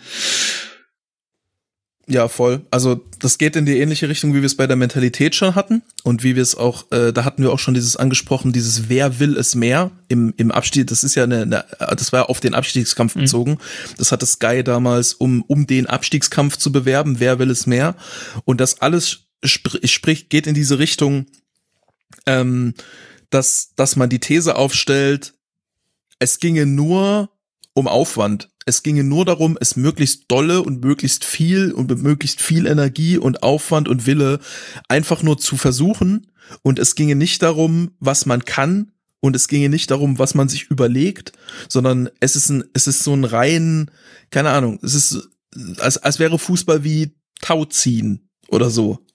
[2.08, 2.64] Ja, voll.
[2.70, 5.82] Also das geht in die ähnliche Richtung, wie wir es bei der Mentalität schon hatten
[6.04, 9.18] und wie wir es auch, äh, da hatten wir auch schon dieses angesprochen, dieses Wer
[9.18, 10.86] will es mehr im, im Abstieg.
[10.86, 11.64] Das ist ja eine, eine
[11.96, 13.20] das war auf den Abstiegskampf mhm.
[13.22, 13.58] bezogen.
[13.98, 17.18] Das hatte Sky damals, um um den Abstiegskampf zu bewerben.
[17.18, 17.96] Wer will es mehr?
[18.44, 21.26] Und das alles sp spricht geht in diese Richtung.
[22.24, 22.74] Ähm,
[23.30, 25.34] dass, dass man die These aufstellt,
[26.18, 27.30] es ginge nur
[27.74, 28.48] um Aufwand.
[28.68, 33.16] Es ginge nur darum, es möglichst dolle und möglichst viel und mit möglichst viel Energie
[33.16, 34.40] und Aufwand und Wille
[34.88, 36.26] einfach nur zu versuchen.
[36.62, 38.90] Und es ginge nicht darum, was man kann.
[39.20, 41.32] Und es ginge nicht darum, was man sich überlegt,
[41.68, 43.90] sondern es ist ein, es ist so ein rein,
[44.30, 45.28] keine Ahnung, es ist,
[45.78, 49.05] als, als wäre Fußball wie Tauziehen oder so.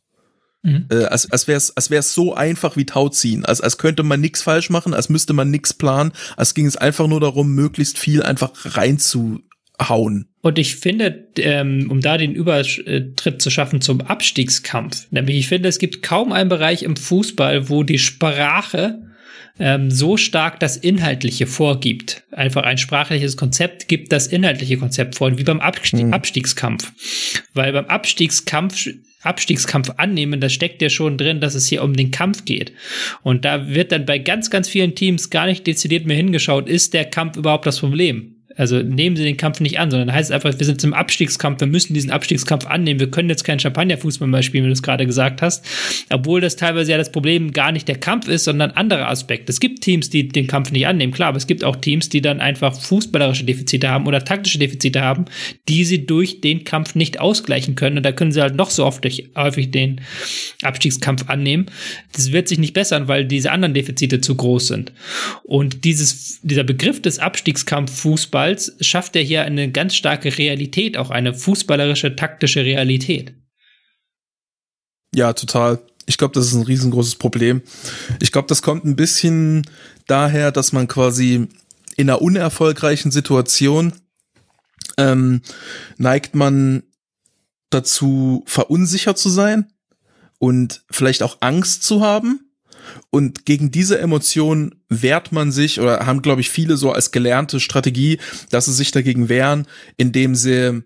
[0.64, 0.86] Mhm.
[0.92, 4.22] Äh, als als wäre es als wär's so einfach wie Tauziehen, als, als könnte man
[4.22, 7.98] nichts falsch machen, als müsste man nichts planen, als ging es einfach nur darum, möglichst
[7.98, 10.28] viel einfach reinzuhauen.
[10.42, 15.70] Und ich finde, ähm, um da den Übertritt zu schaffen zum Abstiegskampf, nämlich ich finde,
[15.70, 19.02] es gibt kaum einen Bereich im Fußball, wo die Sprache
[19.60, 22.24] ähm, so stark das Inhaltliche vorgibt.
[22.32, 26.14] Einfach ein sprachliches Konzept gibt das inhaltliche Konzept vor, wie beim Abstieg mhm.
[26.14, 26.92] Abstiegskampf.
[27.54, 28.88] Weil beim Abstiegskampf
[29.24, 32.74] Abstiegskampf annehmen, da steckt ja schon drin, dass es hier um den Kampf geht.
[33.22, 36.94] Und da wird dann bei ganz, ganz vielen Teams gar nicht dezidiert mehr hingeschaut, ist
[36.94, 38.36] der Kampf überhaupt das Problem?
[38.62, 41.62] Also nehmen sie den Kampf nicht an, sondern heißt es einfach, wir sind im Abstiegskampf,
[41.62, 43.00] wir müssen diesen Abstiegskampf annehmen.
[43.00, 45.66] Wir können jetzt keinen Champagnerfußball mehr spielen, wie du es gerade gesagt hast.
[46.12, 49.52] Obwohl das teilweise ja das Problem gar nicht der Kampf ist, sondern andere Aspekte.
[49.52, 52.22] Es gibt Teams, die den Kampf nicht annehmen, klar, aber es gibt auch Teams, die
[52.22, 55.26] dann einfach fußballerische Defizite haben oder taktische Defizite haben,
[55.68, 57.98] die sie durch den Kampf nicht ausgleichen können.
[57.98, 59.04] Und da können sie halt noch so oft
[59.36, 60.02] häufig den
[60.62, 61.66] Abstiegskampf annehmen.
[62.14, 64.94] Das wird sich nicht bessern, weil diese anderen Defizite zu groß sind.
[65.42, 70.98] Und dieses, dieser Begriff des Abstiegskampf Fußball Fußballs schafft er hier eine ganz starke Realität,
[70.98, 73.34] auch eine fußballerische, taktische Realität.
[75.14, 75.80] Ja, total.
[76.06, 77.62] Ich glaube, das ist ein riesengroßes Problem.
[78.22, 79.66] Ich glaube, das kommt ein bisschen
[80.08, 81.48] daher, dass man quasi
[81.98, 83.94] in einer unerfolgreichen Situation
[84.98, 85.42] ähm,
[85.98, 86.84] neigt man
[87.70, 89.72] dazu, verunsichert zu sein
[90.40, 92.51] und vielleicht auch Angst zu haben
[93.10, 97.60] und gegen diese Emotion wehrt man sich oder haben, glaube ich, viele so als gelernte
[97.60, 100.84] Strategie, dass sie sich dagegen wehren, indem sie,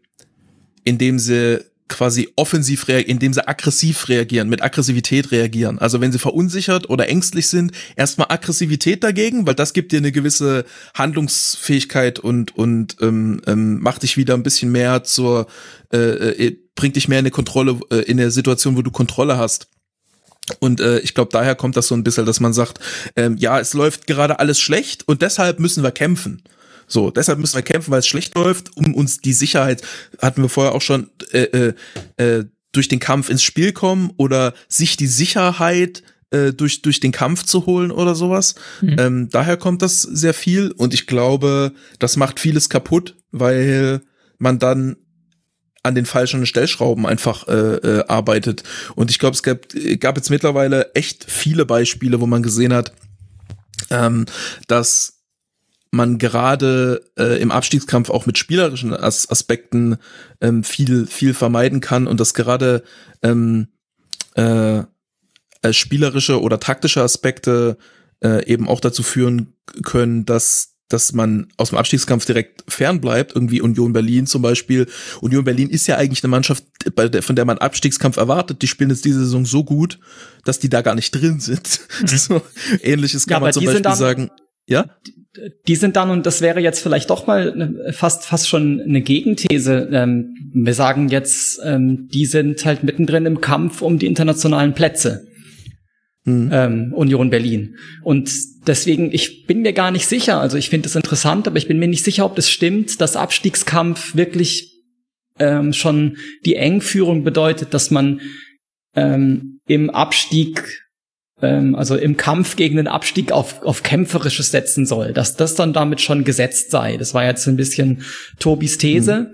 [0.84, 5.78] indem sie quasi offensiv reagieren, indem sie aggressiv reagieren, mit Aggressivität reagieren.
[5.78, 10.12] Also wenn sie verunsichert oder ängstlich sind, erstmal Aggressivität dagegen, weil das gibt dir eine
[10.12, 10.66] gewisse
[10.96, 15.48] Handlungsfähigkeit und und ähm, ähm, macht dich wieder ein bisschen mehr zur,
[15.94, 19.38] äh, äh, bringt dich mehr in eine Kontrolle, äh, in der Situation, wo du Kontrolle
[19.38, 19.68] hast.
[20.60, 22.80] Und äh, ich glaube, daher kommt das so ein bisschen, dass man sagt,
[23.16, 26.44] ähm, ja, es läuft gerade alles schlecht und deshalb müssen wir kämpfen.
[26.88, 29.82] So, deshalb müssen wir kämpfen, weil es schlecht läuft, um uns die Sicherheit,
[30.20, 31.74] hatten wir vorher auch schon, äh, äh,
[32.18, 37.12] äh, durch den Kampf ins Spiel kommen oder sich die Sicherheit äh, durch, durch den
[37.12, 38.56] Kampf zu holen oder sowas.
[38.82, 38.96] Mhm.
[39.00, 44.02] Ähm, daher kommt das sehr viel und ich glaube, das macht vieles kaputt, weil
[44.38, 44.98] man dann
[45.86, 48.64] an den falschen Stellschrauben einfach äh, äh, arbeitet.
[48.96, 49.68] Und ich glaube, es gab,
[50.00, 52.92] gab jetzt mittlerweile echt viele Beispiele, wo man gesehen hat,
[53.90, 54.26] ähm,
[54.68, 55.22] dass
[55.92, 59.98] man gerade äh, im Abstiegskampf auch mit spielerischen As Aspekten
[60.42, 62.84] ähm, viel viel vermeiden kann und dass gerade
[63.22, 63.68] ähm,
[64.34, 64.84] äh,
[65.72, 67.78] spielerische oder taktische Aspekte
[68.24, 73.62] äh, eben auch dazu führen können, dass dass man aus dem Abstiegskampf direkt fernbleibt, irgendwie
[73.62, 74.88] Union Berlin zum Beispiel.
[75.22, 76.64] Union Berlin ist ja eigentlich eine Mannschaft,
[77.22, 78.62] von der man Abstiegskampf erwartet.
[78.62, 80.00] Die spielen jetzt diese Saison so gut,
[80.44, 81.68] dass die da gar nicht drin sind.
[82.06, 82.42] so,
[82.82, 84.30] ähnliches kann Ja, man zum Beispiel dann- sagen.
[84.68, 84.86] Ja?
[85.68, 89.90] die sind dann, und das wäre jetzt vielleicht doch mal fast, fast schon eine Gegenthese.
[89.92, 95.28] Ähm, wir sagen jetzt, ähm, die sind halt mittendrin im Kampf um die internationalen Plätze.
[96.28, 97.76] Ähm, Union Berlin.
[98.02, 98.32] Und
[98.66, 101.78] deswegen, ich bin mir gar nicht sicher, also ich finde es interessant, aber ich bin
[101.78, 104.82] mir nicht sicher, ob das stimmt, dass Abstiegskampf wirklich
[105.38, 108.22] ähm, schon die Engführung bedeutet, dass man
[108.96, 110.82] ähm, im Abstieg
[111.42, 115.74] ähm, also im Kampf gegen den Abstieg auf, auf Kämpferisches setzen soll, dass das dann
[115.74, 116.98] damit schon gesetzt sei.
[116.98, 118.02] Das war jetzt ein bisschen
[118.40, 119.32] Tobis These.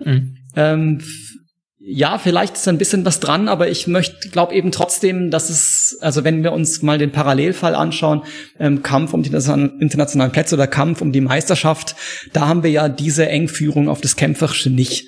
[0.56, 1.31] Ähm, f-
[1.84, 5.98] ja, vielleicht ist ein bisschen was dran, aber ich möchte, glaube eben trotzdem, dass es,
[6.02, 8.22] also wenn wir uns mal den Parallelfall anschauen,
[8.60, 11.96] ähm, Kampf um die interna- internationalen Plätze oder Kampf um die Meisterschaft,
[12.34, 15.08] da haben wir ja diese Engführung auf das Kämpferische nicht.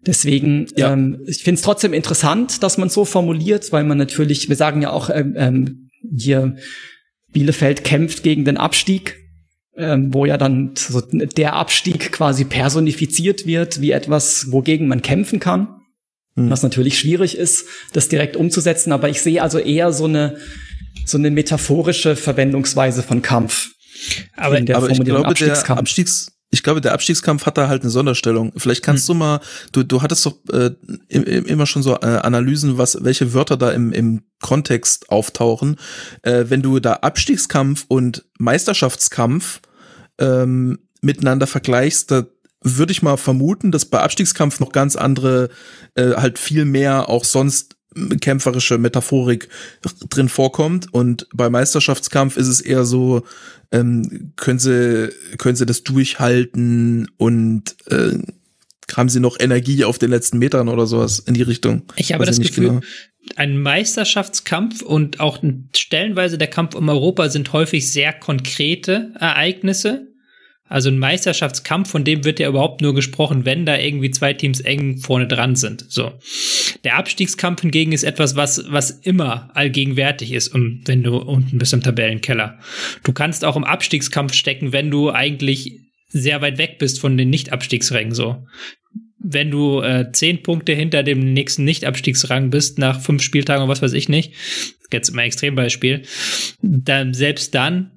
[0.00, 4.56] Deswegen, ähm, ich finde es trotzdem interessant, dass man so formuliert, weil man natürlich, wir
[4.56, 6.56] sagen ja auch, ähm, ähm, hier
[7.32, 9.16] Bielefeld kämpft gegen den Abstieg,
[9.76, 15.40] ähm, wo ja dann so der Abstieg quasi personifiziert wird, wie etwas, wogegen man kämpfen
[15.40, 15.68] kann.
[16.36, 20.36] Was natürlich schwierig ist, das direkt umzusetzen, aber ich sehe also eher so eine,
[21.06, 23.70] so eine metaphorische Verwendungsweise von Kampf.
[24.36, 25.80] Aber, in der aber ich glaube, der Abstiegskampf.
[25.80, 28.52] Abstiegs, ich glaube, der Abstiegskampf hat da halt eine Sonderstellung.
[28.56, 29.40] Vielleicht kannst du mal,
[29.72, 30.70] du, du hattest doch äh,
[31.08, 35.76] im, im, immer schon so äh, Analysen, was, welche Wörter da im, im Kontext auftauchen.
[36.22, 39.60] Äh, wenn du da Abstiegskampf und Meisterschaftskampf
[40.18, 42.26] ähm, miteinander vergleichst, da
[42.74, 45.50] würde ich mal vermuten, dass bei Abstiegskampf noch ganz andere,
[45.94, 47.76] äh, halt viel mehr auch sonst
[48.20, 49.48] kämpferische Metaphorik
[50.10, 53.22] drin vorkommt und bei Meisterschaftskampf ist es eher so,
[53.72, 58.18] ähm, können sie können sie das durchhalten und äh,
[58.94, 61.82] haben sie noch Energie auf den letzten Metern oder sowas in die Richtung?
[61.96, 62.80] Ich habe Weiß das nicht Gefühl, genau.
[63.36, 65.42] ein Meisterschaftskampf und auch
[65.74, 70.08] stellenweise der Kampf um Europa sind häufig sehr konkrete Ereignisse.
[70.68, 74.60] Also ein Meisterschaftskampf, von dem wird ja überhaupt nur gesprochen, wenn da irgendwie zwei Teams
[74.60, 75.84] eng vorne dran sind.
[75.88, 76.12] So.
[76.84, 81.72] Der Abstiegskampf hingegen ist etwas, was, was immer allgegenwärtig ist, um, wenn du unten bist
[81.72, 82.58] im Tabellenkeller.
[83.04, 87.30] Du kannst auch im Abstiegskampf stecken, wenn du eigentlich sehr weit weg bist von den
[87.30, 88.44] Nicht-Abstiegsrängen, so
[89.18, 93.82] wenn du äh, zehn Punkte hinter dem nächsten Nicht-Abstiegsrang bist, nach fünf Spieltagen oder was
[93.82, 94.32] weiß ich nicht,
[94.92, 96.02] jetzt mal Extrembeispiel,
[96.62, 97.90] dann selbst dann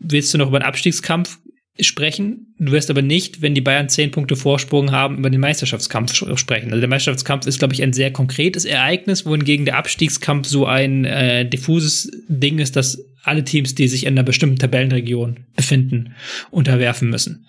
[0.00, 1.38] willst du noch über den Abstiegskampf
[1.86, 2.54] sprechen.
[2.58, 6.36] Du wirst aber nicht, wenn die Bayern zehn Punkte Vorsprung haben, über den Meisterschaftskampf sch-
[6.36, 6.68] sprechen.
[6.70, 11.04] Also der Meisterschaftskampf ist, glaube ich, ein sehr konkretes Ereignis, wohingegen der Abstiegskampf so ein
[11.04, 16.14] äh, diffuses Ding ist, dass alle Teams, die sich in einer bestimmten Tabellenregion befinden,
[16.50, 17.46] unterwerfen müssen.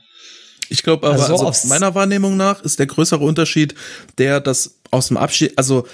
[0.69, 3.75] Ich glaube aber, Also also meiner Wahrnehmung nach ist der größere Unterschied
[4.17, 5.85] der, dass aus dem Abschied, also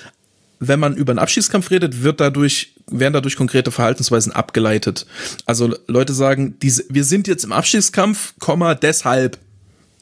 [0.60, 5.06] wenn man über einen Abschiedskampf redet, wird dadurch, werden dadurch konkrete Verhaltensweisen abgeleitet.
[5.46, 9.38] Also Leute sagen, diese, wir sind jetzt im Abschiedskampf, Komma, deshalb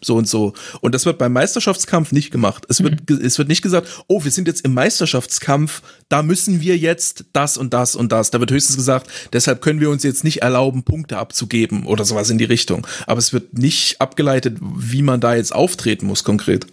[0.01, 0.53] so und so.
[0.81, 2.65] Und das wird beim Meisterschaftskampf nicht gemacht.
[2.69, 6.61] Es wird, ge- es wird nicht gesagt, oh, wir sind jetzt im Meisterschaftskampf, da müssen
[6.61, 8.29] wir jetzt das und das und das.
[8.29, 12.29] Da wird höchstens gesagt, deshalb können wir uns jetzt nicht erlauben, Punkte abzugeben oder sowas
[12.29, 12.85] in die Richtung.
[13.07, 16.67] Aber es wird nicht abgeleitet, wie man da jetzt auftreten muss konkret.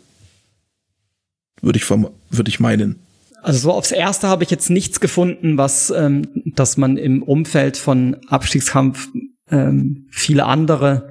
[1.63, 2.99] Würde ich, verm- würde ich meinen.
[3.43, 7.77] Also so aufs Erste habe ich jetzt nichts gefunden, was, ähm, dass man im Umfeld
[7.77, 9.09] von Abstiegskampf
[9.51, 11.11] ähm, viele andere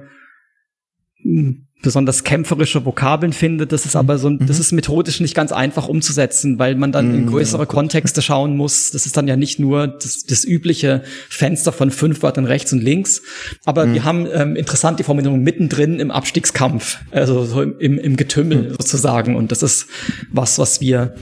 [1.22, 3.72] mh, besonders kämpferische Vokabeln findet.
[3.72, 7.12] Das ist aber so, ein- das ist methodisch nicht ganz einfach umzusetzen, weil man dann
[7.12, 8.92] in Mhm, größere Kontexte schauen muss.
[8.92, 12.82] Das ist dann ja nicht nur das, das übliche Fenster von fünf Wörtern rechts und
[12.82, 13.20] links.
[13.64, 18.16] Aber wir haben ähm, interessant die Formulierung mittendrin im Abstiegskampf, also so im, im, im
[18.16, 19.34] Getümmel sozusagen.
[19.34, 19.86] Und das ist
[20.30, 21.14] was, was wir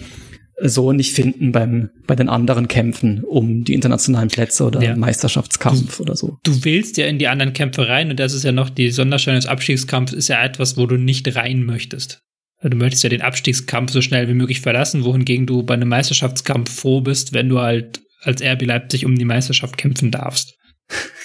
[0.63, 4.97] so nicht finden beim, bei den anderen Kämpfen um die internationalen Plätze oder Ja.
[4.97, 6.39] Meisterschaftskampf oder so.
[6.43, 9.41] Du willst ja in die anderen Kämpfe rein und das ist ja noch die Sonderstellung
[9.41, 12.23] des Abstiegskampfs, ist ja etwas, wo du nicht rein möchtest.
[12.63, 16.71] Du möchtest ja den Abstiegskampf so schnell wie möglich verlassen, wohingegen du bei einem Meisterschaftskampf
[16.71, 20.59] froh bist, wenn du halt als RB Leipzig um die Meisterschaft kämpfen darfst.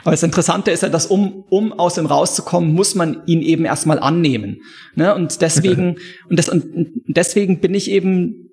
[0.02, 3.66] Aber das Interessante ist ja, dass um, um aus dem rauszukommen, muss man ihn eben
[3.66, 4.62] erstmal annehmen.
[4.96, 5.14] Ne?
[5.14, 5.98] Und deswegen,
[6.30, 6.66] und, das, und
[7.08, 8.50] deswegen bin ich eben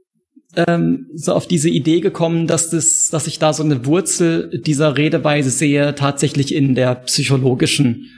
[0.57, 4.97] ähm, so auf diese Idee gekommen, dass das, dass ich da so eine Wurzel dieser
[4.97, 8.11] Redeweise sehe, tatsächlich in der psychologischen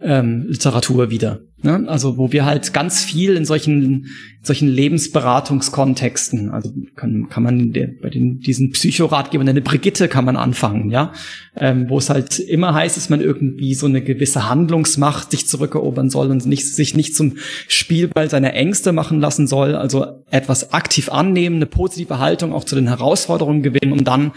[0.00, 1.40] ähm, Literatur wieder.
[1.62, 1.84] Ne?
[1.88, 4.06] Also wo wir halt ganz viel in solchen
[4.48, 10.90] solchen Lebensberatungskontexten, also kann, kann man bei den, diesen Psychoratgebern, eine Brigitte kann man anfangen,
[10.90, 11.12] ja,
[11.56, 16.08] ähm, wo es halt immer heißt, dass man irgendwie so eine gewisse Handlungsmacht sich zurückerobern
[16.08, 17.36] soll und nicht, sich nicht zum
[17.68, 22.74] Spielball seiner Ängste machen lassen soll, also etwas aktiv annehmen, eine positive Haltung auch zu
[22.74, 24.32] den Herausforderungen gewinnen, um dann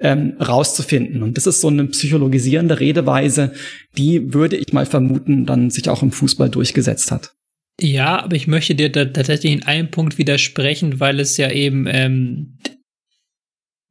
[0.00, 1.22] ähm, rauszufinden.
[1.22, 3.52] Und das ist so eine psychologisierende Redeweise,
[3.96, 7.34] die würde ich mal vermuten, dann sich auch im Fußball durchgesetzt hat.
[7.80, 11.86] Ja, aber ich möchte dir da tatsächlich in einem Punkt widersprechen, weil es ja eben,
[11.88, 12.58] ähm,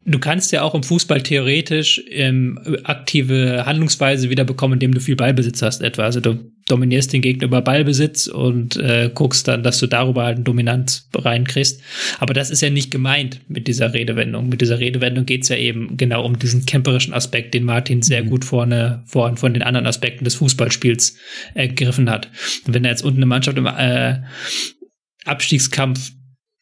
[0.06, 5.15] du kannst ja auch im Fußball theoretisch ähm, aktive Handlungsweise wieder bekommen, indem du viel
[5.15, 6.04] Ballbesitz hast etwa.
[6.04, 10.36] Also du dominierst den Gegner über Ballbesitz und äh, guckst dann, dass du darüber halt
[10.36, 11.82] eine Dominanz reinkriegst.
[12.20, 14.50] Aber das ist ja nicht gemeint mit dieser Redewendung.
[14.50, 18.46] Mit dieser Redewendung geht's ja eben genau um diesen camperischen Aspekt, den Martin sehr gut
[18.46, 21.18] vorne vorhin von den anderen Aspekten des Fußballspiels
[21.56, 22.30] ergriffen hat.
[22.65, 24.22] Und wenn da jetzt unten eine Mannschaft im äh,
[25.26, 26.12] Abstiegskampf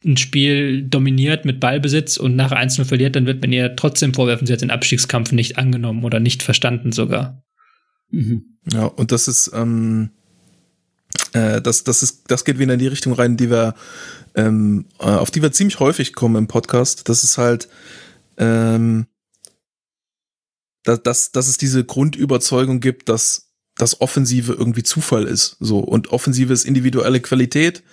[0.06, 4.48] ein Spiel dominiert mit Ballbesitz und nach 1-0 verliert, dann wird man ihr trotzdem vorwerfen,
[4.48, 7.44] sie hat den Abstiegskampf nicht angenommen oder nicht verstanden sogar.
[8.72, 10.12] Ja, und das ist, ähm,
[11.34, 13.74] äh, das, das ist, das geht wieder in die Richtung rein, die wir,
[14.36, 17.10] ähm, äh, auf die wir ziemlich häufig kommen im Podcast.
[17.10, 17.68] Das ist halt,
[18.38, 19.08] ähm,
[20.84, 25.58] dass, dass, dass es diese Grundüberzeugung gibt, dass das Offensive irgendwie Zufall ist.
[25.60, 25.80] So.
[25.80, 27.84] Und Offensive ist individuelle Qualität,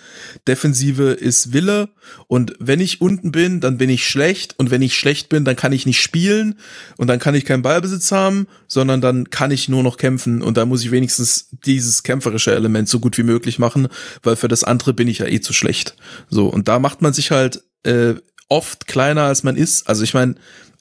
[0.47, 1.88] Defensive ist Wille.
[2.27, 4.59] Und wenn ich unten bin, dann bin ich schlecht.
[4.59, 6.59] Und wenn ich schlecht bin, dann kann ich nicht spielen.
[6.99, 10.43] Und dann kann ich keinen Ballbesitz haben, sondern dann kann ich nur noch kämpfen.
[10.43, 13.88] Und da muss ich wenigstens dieses kämpferische Element so gut wie möglich machen,
[14.23, 15.97] weil für das andere bin ich ja eh zu schlecht.
[16.29, 16.49] So.
[16.49, 18.14] Und da macht man sich halt äh,
[18.49, 19.88] oft kleiner, als man ist.
[19.88, 20.35] Also ich meine,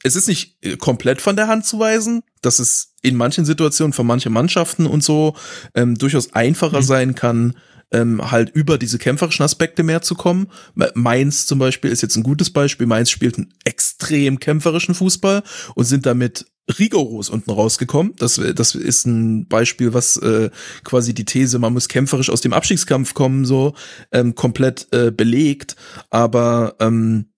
[0.04, 3.94] es ist nicht äh, komplett von der Hand zu weisen, dass es in manchen Situationen
[3.94, 5.36] von manchen Mannschaften und so
[5.76, 7.56] ähm, durchaus einfacher sein kann,
[7.92, 10.48] ähm, halt über diese kämpferischen Aspekte mehr zu kommen.
[10.76, 12.88] Me- Mainz zum Beispiel ist jetzt ein gutes Beispiel.
[12.88, 15.44] Mainz spielt einen extrem kämpferischen Fußball
[15.76, 16.46] und sind damit
[16.78, 18.14] rigoros unten rausgekommen.
[18.18, 20.52] Das, das ist ein Beispiel, was äh,
[20.84, 23.74] quasi die These, man muss kämpferisch aus dem Abstiegskampf kommen, so
[24.12, 25.76] ähm, komplett äh, belegt.
[26.12, 27.29] Aber ähm,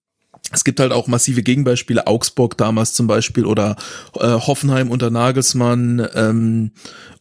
[0.51, 3.75] es gibt halt auch massive Gegenbeispiele, Augsburg damals zum Beispiel oder
[4.15, 6.71] äh, Hoffenheim unter Nagelsmann ähm,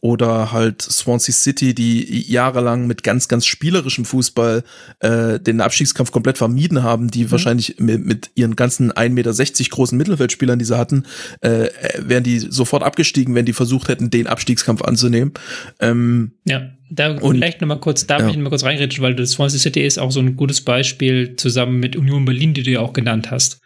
[0.01, 4.63] oder halt Swansea City, die jahrelang mit ganz, ganz spielerischem Fußball
[4.99, 9.97] äh, den Abstiegskampf komplett vermieden haben, die wahrscheinlich mit, mit ihren ganzen 1,60 Meter großen
[9.97, 11.05] Mittelfeldspielern, die sie hatten,
[11.41, 15.33] äh, wären die sofort abgestiegen, wenn die versucht hätten, den Abstiegskampf anzunehmen.
[15.79, 18.29] Ähm, Ja, da Und- vielleicht noch mal kurz, darf Ja.
[18.29, 21.35] ich noch mal kurz reinreden, weil das Swansea City ist auch so ein gutes Beispiel
[21.37, 23.59] zusammen mit Union Berlin, die du ja auch genannt hast.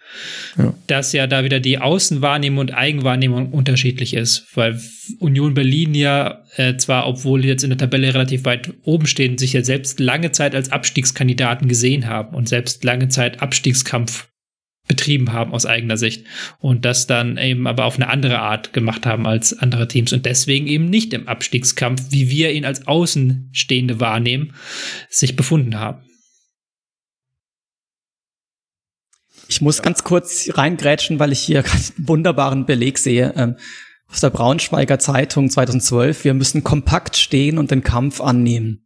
[0.58, 0.74] Ja.
[0.88, 4.80] Dass ja da wieder die Außenwahrnehmung und Eigenwahrnehmung unterschiedlich ist, weil
[5.20, 9.38] Union Berlin ja äh, zwar, obwohl die jetzt in der Tabelle relativ weit oben stehen,
[9.38, 14.28] sich ja selbst lange Zeit als Abstiegskandidaten gesehen haben und selbst lange Zeit Abstiegskampf
[14.88, 16.26] betrieben haben aus eigener Sicht
[16.60, 20.26] und das dann eben aber auf eine andere Art gemacht haben als andere Teams und
[20.26, 24.54] deswegen eben nicht im Abstiegskampf, wie wir ihn als Außenstehende wahrnehmen,
[25.10, 26.02] sich befunden haben.
[29.48, 33.34] Ich muss ganz kurz reingrätschen, weil ich hier einen wunderbaren Beleg sehe.
[33.36, 33.56] Ähm,
[34.08, 36.24] aus der Braunschweiger Zeitung 2012.
[36.24, 38.86] Wir müssen kompakt stehen und den Kampf annehmen.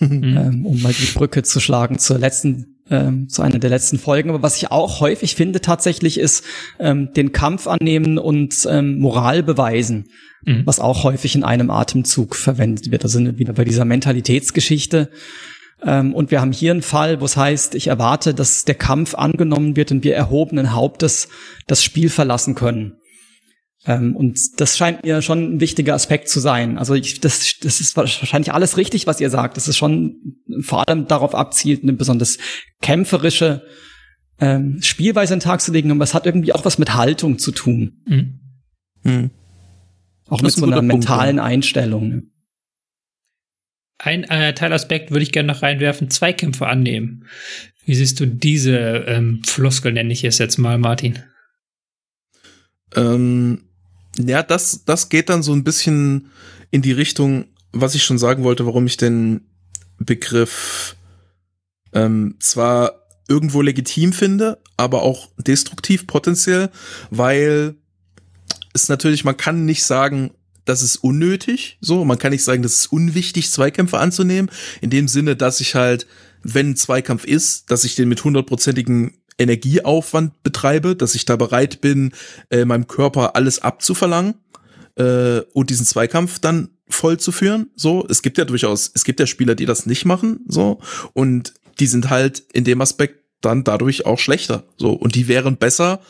[0.00, 4.30] ähm, um mal die Brücke zu schlagen zur letzten, ähm, zu einer der letzten Folgen.
[4.30, 6.44] Aber was ich auch häufig finde tatsächlich ist,
[6.78, 10.04] ähm, den Kampf annehmen und ähm, Moral beweisen.
[10.44, 10.62] Mhm.
[10.64, 13.02] Was auch häufig in einem Atemzug verwendet wird.
[13.02, 15.08] Da sind wir wieder bei dieser Mentalitätsgeschichte.
[15.84, 19.14] Ähm, und wir haben hier einen Fall, wo es heißt, ich erwarte, dass der Kampf
[19.14, 21.28] angenommen wird und wir erhobenen Hauptes
[21.66, 22.98] das Spiel verlassen können.
[23.86, 26.78] Ähm, und das scheint mir schon ein wichtiger Aspekt zu sein.
[26.78, 29.56] Also ich, das, das ist wahrscheinlich alles richtig, was ihr sagt.
[29.56, 32.38] Das ist schon vor allem darauf abzielt, eine besonders
[32.80, 33.66] kämpferische
[34.40, 37.38] ähm, Spielweise an den Tag zu legen, aber es hat irgendwie auch was mit Haltung
[37.38, 38.02] zu tun.
[38.06, 38.40] Mhm.
[39.02, 39.30] hm.
[40.28, 42.08] Auch Das mit ein so einer Punkt, mentalen Einstellung.
[42.08, 42.22] ne?
[43.98, 47.26] ein äh, Teilaspekt würde ich gerne noch reinwerfen, Zweikämpfe annehmen.
[47.84, 48.76] Wie siehst du diese
[49.06, 51.20] ähm, Floskel, nenne ich es jetzt mal, Martin?
[52.94, 53.68] Ähm,
[54.18, 56.30] ja, das, das geht dann so ein bisschen
[56.70, 59.42] in die Richtung, was ich schon sagen wollte, warum ich den
[59.98, 60.96] Begriff
[61.92, 66.70] ähm, zwar irgendwo legitim finde, aber auch destruktiv potenziell,
[67.10, 67.76] weil
[68.74, 70.32] es natürlich, man kann nicht sagen,
[70.64, 74.50] das ist unnötig, so, man kann nicht sagen, das ist unwichtig, Zweikämpfe anzunehmen,
[74.80, 76.06] in dem Sinne, dass ich halt,
[76.42, 81.80] wenn ein Zweikampf ist, dass ich den mit hundertprozentigem Energieaufwand betreibe, dass ich da bereit
[81.80, 82.12] bin,
[82.50, 84.34] äh, meinem Körper alles abzuverlangen
[84.96, 87.70] äh, und diesen Zweikampf dann voll zu führen.
[87.74, 90.80] So, es gibt ja durchaus, es gibt ja Spieler, die das nicht machen, so
[91.14, 94.64] und die sind halt in dem Aspekt dann dadurch auch schlechter.
[94.76, 96.00] So und die wären besser,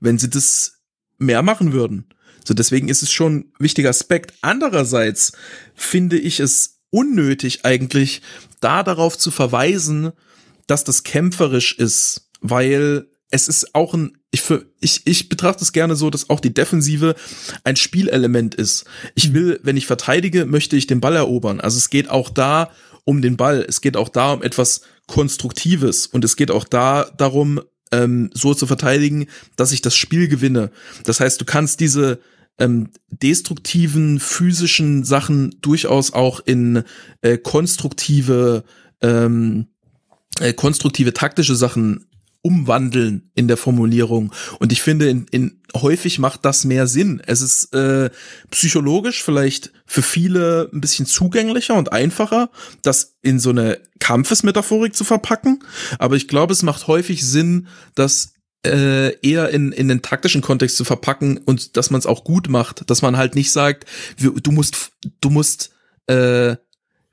[0.00, 0.80] wenn sie das
[1.18, 2.06] mehr machen würden.
[2.44, 4.34] So deswegen ist es schon ein wichtiger Aspekt.
[4.40, 5.32] Andererseits
[5.74, 8.22] finde ich es unnötig eigentlich,
[8.60, 10.12] da darauf zu verweisen,
[10.66, 15.72] dass das kämpferisch ist weil es ist auch ein, ich, für, ich, ich betrachte es
[15.72, 17.14] gerne so, dass auch die Defensive
[17.64, 18.84] ein Spielelement ist.
[19.14, 21.60] Ich will, wenn ich verteidige, möchte ich den Ball erobern.
[21.60, 22.70] Also es geht auch da
[23.04, 23.64] um den Ball.
[23.66, 28.54] Es geht auch da um etwas Konstruktives und es geht auch da darum, ähm, so
[28.54, 29.26] zu verteidigen,
[29.56, 30.70] dass ich das Spiel gewinne.
[31.04, 32.20] Das heißt, du kannst diese
[32.58, 36.84] ähm, destruktiven physischen Sachen durchaus auch in
[37.22, 38.64] äh, konstruktive
[39.00, 39.68] ähm,
[40.40, 42.06] äh, konstruktive taktische Sachen
[42.42, 44.32] umwandeln in der Formulierung.
[44.58, 47.22] Und ich finde, in, in häufig macht das mehr Sinn.
[47.24, 48.10] Es ist äh,
[48.50, 52.50] psychologisch vielleicht für viele ein bisschen zugänglicher und einfacher,
[52.82, 55.60] das in so eine Kampfesmetaphorik zu verpacken.
[55.98, 58.32] Aber ich glaube, es macht häufig Sinn, das
[58.66, 62.48] äh, eher in, in den taktischen Kontext zu verpacken und dass man es auch gut
[62.48, 63.86] macht, dass man halt nicht sagt,
[64.18, 65.72] du musst, du musst
[66.06, 66.56] äh,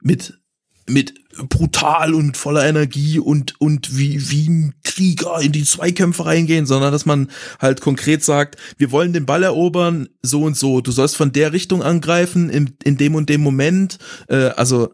[0.02, 0.39] mit
[0.90, 1.14] mit
[1.48, 6.92] brutal und voller Energie und, und wie, wie ein Krieger in die Zweikämpfe reingehen, sondern
[6.92, 7.30] dass man
[7.60, 11.54] halt konkret sagt, wir wollen den Ball erobern, so und so, du sollst von der
[11.54, 14.94] Richtung angreifen, in, in dem und dem Moment, äh, also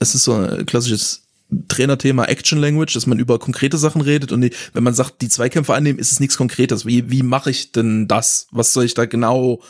[0.00, 1.22] es ist so ein klassisches
[1.68, 5.74] Trainerthema Action Language, dass man über konkrete Sachen redet und wenn man sagt, die Zweikämpfe
[5.74, 6.84] annehmen, ist es nichts Konkretes.
[6.84, 8.48] Wie, wie mache ich denn das?
[8.50, 9.62] Was soll ich da genau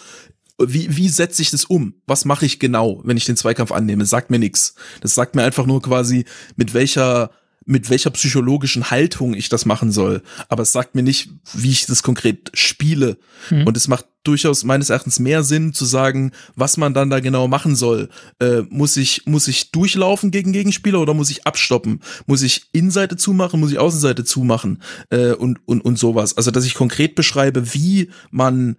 [0.60, 1.94] wie, wie setze ich das um?
[2.06, 4.06] Was mache ich genau, wenn ich den Zweikampf annehme?
[4.06, 4.74] Sagt mir nichts.
[5.00, 6.24] Das sagt mir einfach nur quasi,
[6.56, 7.30] mit welcher
[7.66, 10.22] mit welcher psychologischen Haltung ich das machen soll.
[10.48, 13.16] Aber es sagt mir nicht, wie ich das konkret spiele.
[13.50, 13.66] Mhm.
[13.66, 17.48] Und es macht durchaus meines Erachtens mehr Sinn zu sagen, was man dann da genau
[17.48, 18.08] machen soll.
[18.38, 22.00] Äh, muss ich, muss ich durchlaufen gegen Gegenspieler oder muss ich abstoppen?
[22.26, 23.60] Muss ich Innenseite zumachen?
[23.60, 24.82] Muss ich Außenseite zumachen?
[25.10, 26.36] Äh, und, und, und sowas.
[26.36, 28.76] Also, dass ich konkret beschreibe, wie man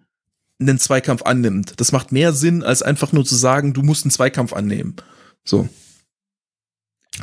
[0.60, 1.74] einen Zweikampf annimmt.
[1.78, 4.95] Das macht mehr Sinn, als einfach nur zu sagen, du musst einen Zweikampf annehmen.
[5.43, 5.70] So.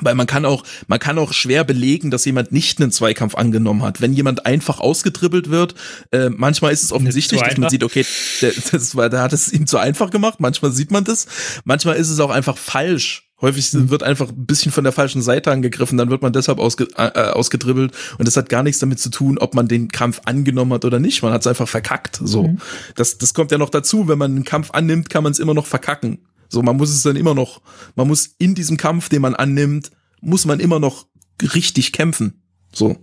[0.01, 3.83] Weil man kann auch, man kann auch schwer belegen, dass jemand nicht einen Zweikampf angenommen
[3.83, 4.01] hat.
[4.01, 5.75] Wenn jemand einfach ausgedribbelt wird,
[6.13, 8.07] äh, manchmal ist es offensichtlich, dass man sieht, okay,
[8.41, 10.41] der, das war, der hat es ihm zu einfach gemacht.
[10.41, 11.27] Manchmal sieht man das.
[11.65, 13.32] Manchmal ist es auch einfach falsch.
[13.43, 13.91] Häufig mhm.
[13.91, 17.33] wird einfach ein bisschen von der falschen Seite angegriffen, dann wird man deshalb ausge, äh,
[17.33, 20.85] ausgedribbelt und das hat gar nichts damit zu tun, ob man den Kampf angenommen hat
[20.85, 21.23] oder nicht.
[21.23, 22.21] Man hat es einfach verkackt.
[22.23, 22.59] So, mhm.
[22.95, 24.07] das, das kommt ja noch dazu.
[24.07, 26.21] Wenn man einen Kampf annimmt, kann man es immer noch verkacken.
[26.49, 27.61] So, man muss es dann immer noch,
[27.97, 29.91] man muss in diesem Kampf, den man annimmt,
[30.21, 31.07] muss man immer noch
[31.43, 32.45] richtig kämpfen.
[32.73, 32.97] So.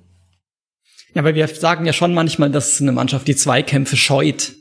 [1.13, 4.53] Ja, weil wir sagen ja schon manchmal, dass eine Mannschaft die Zweikämpfe scheut.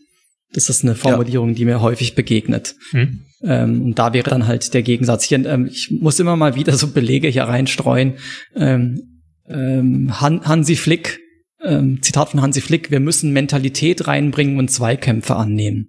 [0.53, 1.55] Das ist eine Formulierung, ja.
[1.55, 2.75] die mir häufig begegnet.
[2.91, 3.27] Hm.
[3.43, 5.45] Ähm, und da wäre dann halt der Gegensatz hier.
[5.47, 8.15] Ähm, ich muss immer mal wieder so Belege hier reinstreuen.
[8.55, 11.21] Ähm, ähm, Han Hansi Flick,
[11.63, 15.89] ähm, Zitat von Hansi Flick, wir müssen Mentalität reinbringen und Zweikämpfe annehmen.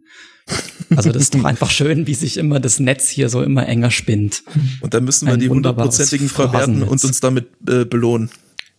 [0.96, 3.92] Also das ist doch einfach schön, wie sich immer das Netz hier so immer enger
[3.92, 4.44] spinnt.
[4.82, 8.32] Und dann müssen wir Ein die hundertprozentigen verwerten und uns damit äh, belohnen.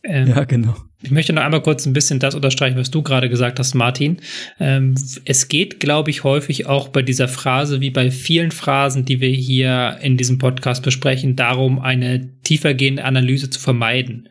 [0.02, 0.74] Ähm, ja, genau.
[1.02, 4.18] Ich möchte noch einmal kurz ein bisschen das unterstreichen, was du gerade gesagt hast, Martin.
[4.58, 4.94] Ähm,
[5.24, 9.30] es geht, glaube ich, häufig auch bei dieser Phrase, wie bei vielen Phrasen, die wir
[9.30, 14.28] hier in diesem Podcast besprechen, darum, eine tiefergehende Analyse zu vermeiden.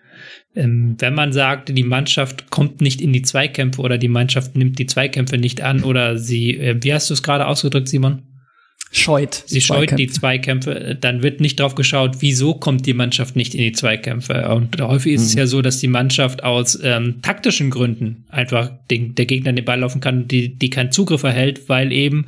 [0.55, 4.78] Ähm, wenn man sagt, die Mannschaft kommt nicht in die Zweikämpfe oder die Mannschaft nimmt
[4.78, 8.28] die Zweikämpfe nicht an oder sie, äh, wie hast du es gerade ausgedrückt, Simon?
[8.92, 9.44] Scheut.
[9.46, 10.98] Sie scheut die Zweikämpfe.
[11.00, 14.50] Dann wird nicht drauf geschaut, wieso kommt die Mannschaft nicht in die Zweikämpfe.
[14.50, 15.28] Und häufig ist mhm.
[15.28, 19.66] es ja so, dass die Mannschaft aus ähm, taktischen Gründen einfach den, der Gegner den
[19.66, 22.26] Ball laufen kann, die, die keinen Zugriff erhält, weil eben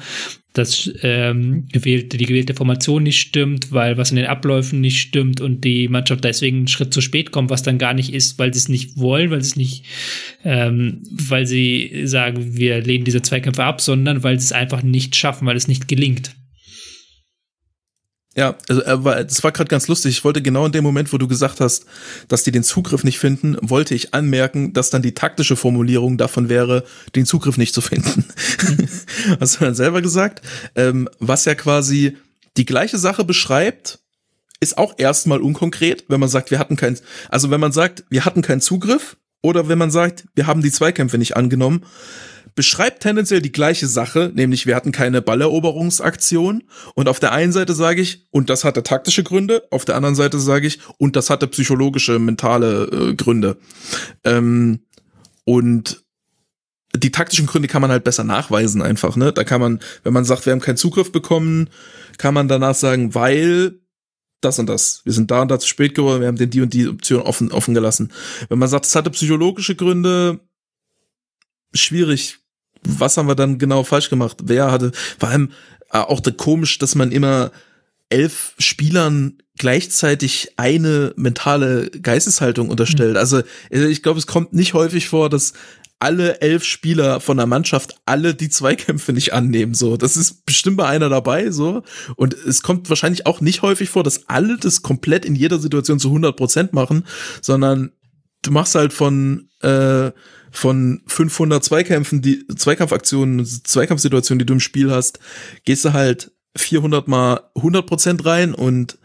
[0.54, 5.40] das ähm, gewählte, die gewählte Formation nicht stimmt, weil was in den Abläufen nicht stimmt
[5.40, 8.54] und die Mannschaft deswegen einen Schritt zu spät kommt, was dann gar nicht ist, weil
[8.54, 9.86] sie es nicht wollen, weil sie es nicht,
[10.44, 15.16] ähm, weil sie sagen, wir lehnen diese Zweikämpfe ab, sondern weil sie es einfach nicht
[15.16, 16.36] schaffen, weil es nicht gelingt.
[18.36, 20.18] Ja, also, aber das war gerade ganz lustig.
[20.18, 21.86] Ich wollte genau in dem Moment, wo du gesagt hast,
[22.30, 26.48] dass die den Zugriff nicht finden, wollte ich anmerken, dass dann die taktische Formulierung davon
[26.48, 28.26] wäre, den Zugriff nicht zu finden.
[29.40, 30.46] hast du dann selber gesagt?
[30.76, 32.18] Ähm, was ja quasi
[32.56, 34.00] die gleiche Sache beschreibt,
[34.62, 38.24] ist auch erstmal unkonkret, wenn man sagt, wir hatten keinen, also wenn man sagt, wir
[38.24, 41.84] hatten keinen Zugriff oder wenn man sagt, wir haben die Zweikämpfe nicht angenommen,
[42.56, 46.64] beschreibt tendenziell die gleiche Sache, nämlich wir hatten keine Balleroberungsaktion
[46.96, 50.16] und auf der einen Seite sage ich, und das hatte taktische Gründe, auf der anderen
[50.16, 53.58] Seite sage ich, und das hatte psychologische, mentale äh, Gründe.
[54.24, 54.82] Ähm,
[55.46, 56.04] und
[56.96, 59.32] die taktischen Gründe kann man halt besser nachweisen einfach, ne?
[59.32, 61.70] Da kann man, wenn man sagt, wir haben keinen Zugriff bekommen,
[62.18, 63.80] kann man danach sagen, weil
[64.42, 65.02] das und das.
[65.06, 67.22] Wir sind da und da zu spät geworden, wir haben den die und die Option
[67.22, 68.12] offen, offen gelassen.
[68.50, 70.42] Wenn man sagt, es hatte psychologische Gründe,
[71.74, 72.40] schwierig.
[72.84, 74.38] Was haben wir dann genau falsch gemacht?
[74.44, 75.52] Wer hatte, vor allem
[75.92, 77.52] äh, auch komisch, dass man immer
[78.10, 83.16] elf Spielern gleichzeitig eine mentale Geisteshaltung unterstellt.
[83.16, 85.54] Also ich glaube, es kommt nicht häufig vor, dass
[86.00, 89.76] alle elf Spieler von der Mannschaft alle die Zweikämpfe nicht annehmen.
[89.76, 91.52] So, das ist bestimmt bei einer dabei.
[91.52, 91.84] So
[92.16, 96.00] und es kommt wahrscheinlich auch nicht häufig vor, dass alle das komplett in jeder Situation
[96.00, 97.06] zu 100 Prozent machen,
[97.42, 97.92] sondern
[98.42, 100.12] du machst halt von äh,
[100.52, 105.20] von 500 Zweikämpfen, die Zweikampfaktionen, Zweikampfsituationen, die du im Spiel hast,
[105.64, 108.98] gehst du halt 400 mal 100 Prozent rein und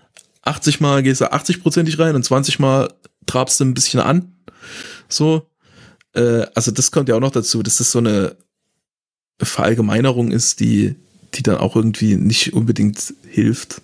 [0.42, 2.92] 80 mal gehst du 80 prozentig rein und 20 mal
[3.26, 4.32] trabst du ein bisschen an.
[5.08, 5.48] So,
[6.14, 8.36] äh, also das kommt ja auch noch dazu, dass das so eine
[9.40, 10.96] Verallgemeinerung ist, die,
[11.34, 13.82] die dann auch irgendwie nicht unbedingt hilft.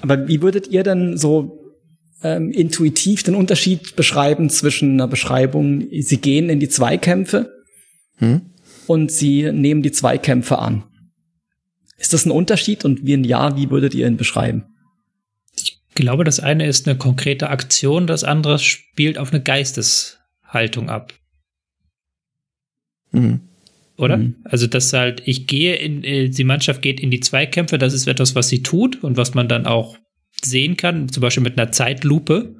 [0.00, 1.65] Aber wie würdet ihr denn so
[2.22, 7.52] ähm, intuitiv den Unterschied beschreiben zwischen einer Beschreibung, sie gehen in die Zweikämpfe
[8.16, 8.42] hm?
[8.86, 10.84] und sie nehmen die Zweikämpfe an?
[11.98, 14.64] Ist das ein Unterschied und wenn ja, wie würdet ihr ihn beschreiben?
[15.56, 21.14] Ich glaube, das eine ist eine konkrete Aktion, das andere spielt auf eine Geisteshaltung ab.
[23.12, 23.40] Mhm.
[23.96, 24.18] Oder?
[24.18, 24.36] Mhm.
[24.44, 28.06] Also, dass halt, ich gehe in, äh, die Mannschaft geht in die Zweikämpfe, das ist
[28.06, 29.96] etwas, was sie tut und was man dann auch
[30.44, 32.56] sehen kann, zum Beispiel mit einer Zeitlupe,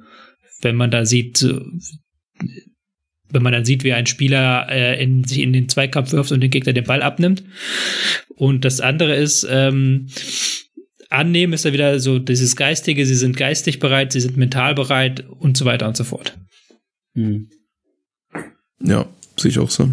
[0.61, 1.43] wenn man da sieht,
[3.29, 6.41] wenn man dann sieht, wie ein Spieler äh, in, sich in den Zweikampf wirft und
[6.41, 7.43] den Gegner den Ball abnimmt.
[8.35, 10.07] Und das andere ist, ähm,
[11.09, 15.25] annehmen ist da wieder so dieses Geistige, sie sind geistig bereit, sie sind mental bereit
[15.27, 16.37] und so weiter und so fort.
[17.13, 17.49] Hm.
[18.81, 19.07] Ja,
[19.37, 19.89] sehe ich auch so.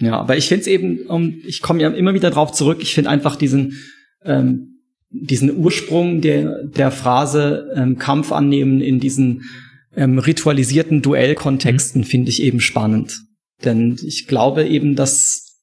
[0.00, 2.94] Ja, aber ich finde es eben, um, ich komme ja immer wieder drauf zurück, ich
[2.94, 3.78] finde einfach diesen
[4.24, 4.73] ähm,
[5.14, 9.44] diesen Ursprung der, der Phrase ähm, Kampf annehmen in diesen
[9.96, 12.06] ähm, ritualisierten Duellkontexten mhm.
[12.06, 13.22] finde ich eben spannend.
[13.64, 15.60] Denn ich glaube eben, dass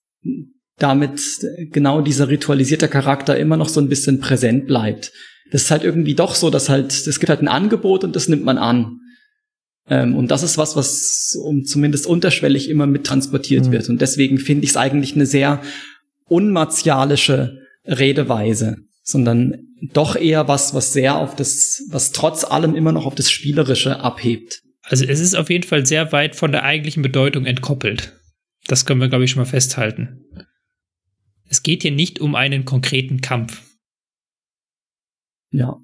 [0.78, 1.22] damit
[1.72, 5.12] genau dieser ritualisierte Charakter immer noch so ein bisschen präsent bleibt.
[5.52, 8.30] Das ist halt irgendwie doch so, dass halt, es gibt halt ein Angebot und das
[8.30, 9.00] nimmt man an.
[9.90, 13.72] Ähm, und das ist was, was um, zumindest unterschwellig immer mit transportiert mhm.
[13.74, 13.90] wird.
[13.90, 15.62] Und deswegen finde ich es eigentlich eine sehr
[16.26, 23.06] unmartialische Redeweise sondern doch eher was, was sehr auf das, was trotz allem immer noch
[23.06, 24.62] auf das Spielerische abhebt.
[24.84, 28.20] Also es ist auf jeden Fall sehr weit von der eigentlichen Bedeutung entkoppelt.
[28.68, 30.26] Das können wir, glaube ich, schon mal festhalten.
[31.50, 33.62] Es geht hier nicht um einen konkreten Kampf.
[35.52, 35.78] Ja.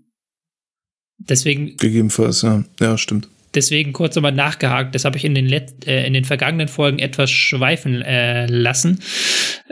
[1.17, 1.75] Deswegen.
[1.77, 2.63] Gegebenenfalls, ja.
[2.79, 3.27] Ja, stimmt.
[3.53, 4.93] Deswegen kurz nochmal nachgehakt.
[4.93, 9.01] Das habe ich in den, Let äh, in den vergangenen Folgen etwas schweifen äh, lassen.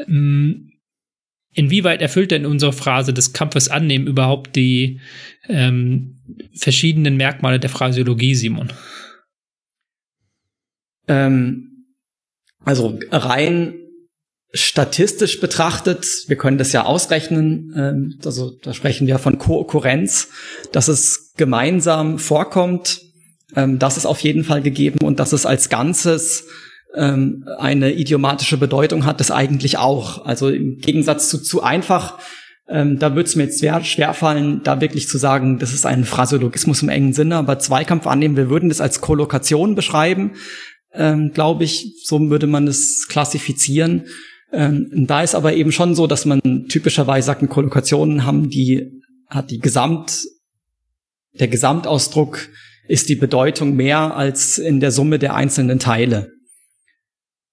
[0.07, 0.71] Ähm,
[1.55, 4.99] inwieweit erfüllt denn unsere Phrase des Kampfes annehmen überhaupt die
[5.47, 6.17] ähm,
[6.53, 8.71] verschiedenen Merkmale der Phrasiologie, Simon?
[11.07, 11.85] Ähm,
[12.63, 13.75] also rein
[14.53, 20.29] statistisch betrachtet, wir können das ja ausrechnen, ähm, also da sprechen wir von Kohärenz,
[20.71, 23.01] dass es gemeinsam vorkommt,
[23.55, 26.47] ähm, das ist auf jeden Fall gegeben und dass es als Ganzes
[26.95, 30.25] ähm, eine idiomatische Bedeutung hat das eigentlich auch.
[30.25, 32.17] Also im Gegensatz zu zu einfach,
[32.67, 36.05] ähm, da wird es mir jetzt schwer, schwerfallen, da wirklich zu sagen, das ist ein
[36.05, 40.31] Phraseologismus im engen Sinne, aber Zweikampf annehmen, wir würden das als Kollokation beschreiben,
[40.93, 44.05] ähm, glaube ich, so würde man es klassifizieren.
[44.51, 46.39] Ähm, da ist aber eben schon so, dass man
[46.69, 50.23] typischerweise sagt, Kollokationen haben die, hat die Gesamt,
[51.39, 52.47] der Gesamtausdruck
[52.87, 56.31] ist die Bedeutung mehr als in der Summe der einzelnen Teile.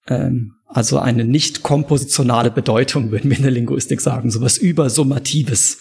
[0.07, 5.77] Ähm, also eine nicht kompositionale Bedeutung, würden wir in der Linguistik sagen, sowas übersummatives,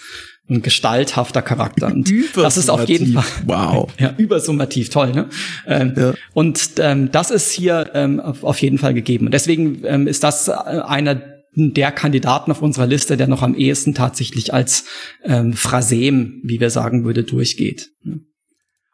[0.51, 1.87] ein gestalthafter Charakter.
[1.87, 3.91] Und das ist auf jeden Fall wow.
[3.99, 5.13] ja, übersummativ, toll.
[5.13, 5.29] Ne?
[5.67, 6.15] Ähm, ja.
[6.35, 9.27] Und ähm, das ist hier ähm, auf, auf, jeden Fall gegeben.
[9.27, 11.23] Und deswegen ähm, ist das einer
[11.55, 14.85] der Kandidaten auf unserer Liste, der noch am ehesten tatsächlich als
[15.25, 17.91] ähm, Phrasem, wie wir sagen würde, durchgeht.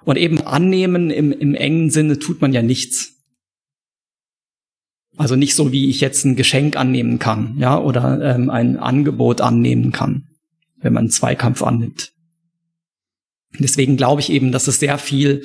[0.04, 3.17] Und eben annehmen im, im engen Sinne tut man ja nichts.
[5.18, 9.40] Also nicht so, wie ich jetzt ein Geschenk annehmen kann, ja, oder ähm, ein Angebot
[9.40, 10.28] annehmen kann,
[10.76, 12.12] wenn man einen Zweikampf annimmt.
[13.58, 15.42] Deswegen glaube ich eben, dass es sehr viel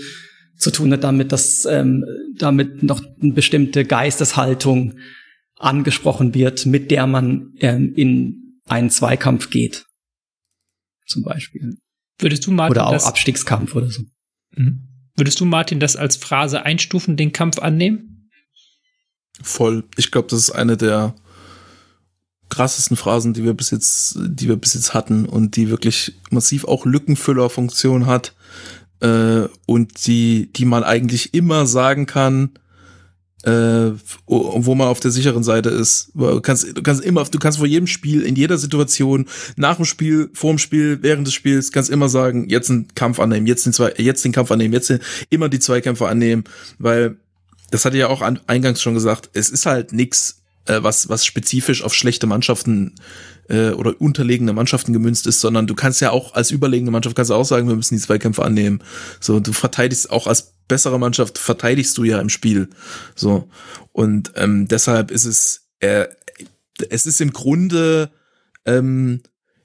[0.57, 2.05] zu tun hat damit, dass ähm,
[2.37, 4.93] damit noch eine bestimmte Geisteshaltung
[5.57, 9.85] angesprochen wird, mit der man ähm, in einen Zweikampf geht.
[11.07, 11.77] Zum Beispiel.
[12.19, 14.03] Würdest du, Martin, oder auch Abstiegskampf oder so.
[14.55, 14.87] Mhm.
[15.15, 18.12] Würdest du, Martin, das als Phrase einstufen, den Kampf annehmen?
[19.41, 19.83] Voll.
[19.97, 21.15] Ich glaube, das ist eine der
[22.49, 26.65] krassesten Phrasen, die wir bis jetzt, die wir bis jetzt hatten und die wirklich massiv
[26.65, 28.35] auch Lückenfüllerfunktion hat
[28.99, 32.51] äh, und die, die man eigentlich immer sagen kann,
[33.43, 33.91] äh,
[34.25, 36.11] wo man auf der sicheren Seite ist.
[36.13, 39.25] Du kannst, du kannst immer, du kannst vor jedem Spiel, in jeder Situation,
[39.57, 43.19] nach dem Spiel, vor dem Spiel, während des Spiels, kannst immer sagen, jetzt einen Kampf
[43.19, 46.45] annehmen, jetzt den, zwei, jetzt den Kampf annehmen, jetzt den, immer die Zweikämpfe annehmen,
[46.79, 47.17] weil
[47.73, 51.25] das hatte ja auch an, eingangs schon gesagt, es ist halt nix, äh, was, was
[51.25, 52.93] spezifisch auf schlechte Mannschaften
[53.49, 57.31] äh, oder unterlegene Mannschaften gemünzt ist, sondern du kannst ja auch als überlegene Mannschaft kannst
[57.31, 58.83] du auch sagen, wir müssen die Zweikämpfe annehmen.
[59.19, 62.69] So, du verteidigst auch als bessere Mannschaft verteidigst du ja im Spiel.
[63.15, 63.49] So
[63.91, 66.05] und ähm, deshalb ist es, äh,
[66.91, 68.11] es ist im Grunde
[68.65, 69.21] ähm,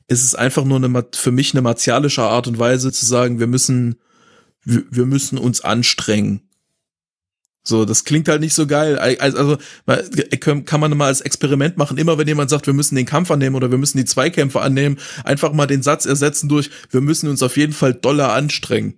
[0.07, 3.47] ist es einfach nur eine für mich eine martialische Art und Weise zu sagen, wir
[3.47, 3.97] müssen
[4.65, 6.48] wir, wir müssen uns anstrengen.
[7.65, 8.99] So, das klingt halt nicht so geil.
[8.99, 9.59] Also
[10.65, 13.57] kann man mal als Experiment machen, immer wenn jemand sagt, wir müssen den Kampf annehmen
[13.57, 17.43] oder wir müssen die Zweikämpfe annehmen, einfach mal den Satz ersetzen durch, wir müssen uns
[17.43, 18.95] auf jeden Fall doller anstrengen.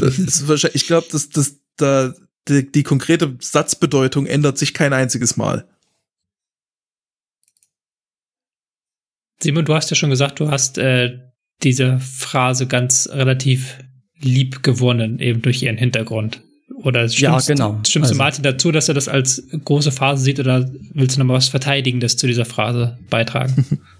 [0.00, 2.12] Das ist wahrscheinlich, ich glaube, dass das da
[2.48, 5.68] die, die konkrete Satzbedeutung ändert sich kein einziges Mal.
[9.40, 11.18] Simon, du hast ja schon gesagt, du hast äh,
[11.62, 13.78] diese Phrase ganz relativ
[14.18, 16.42] lieb gewonnen, eben durch ihren Hintergrund.
[16.84, 17.80] Oder stimmst, ja, genau.
[17.86, 18.14] stimmst du also.
[18.14, 21.48] Martin dazu, dass er das als große Phase sieht oder willst du noch mal was
[21.48, 23.66] Verteidigendes zu dieser Phrase beitragen?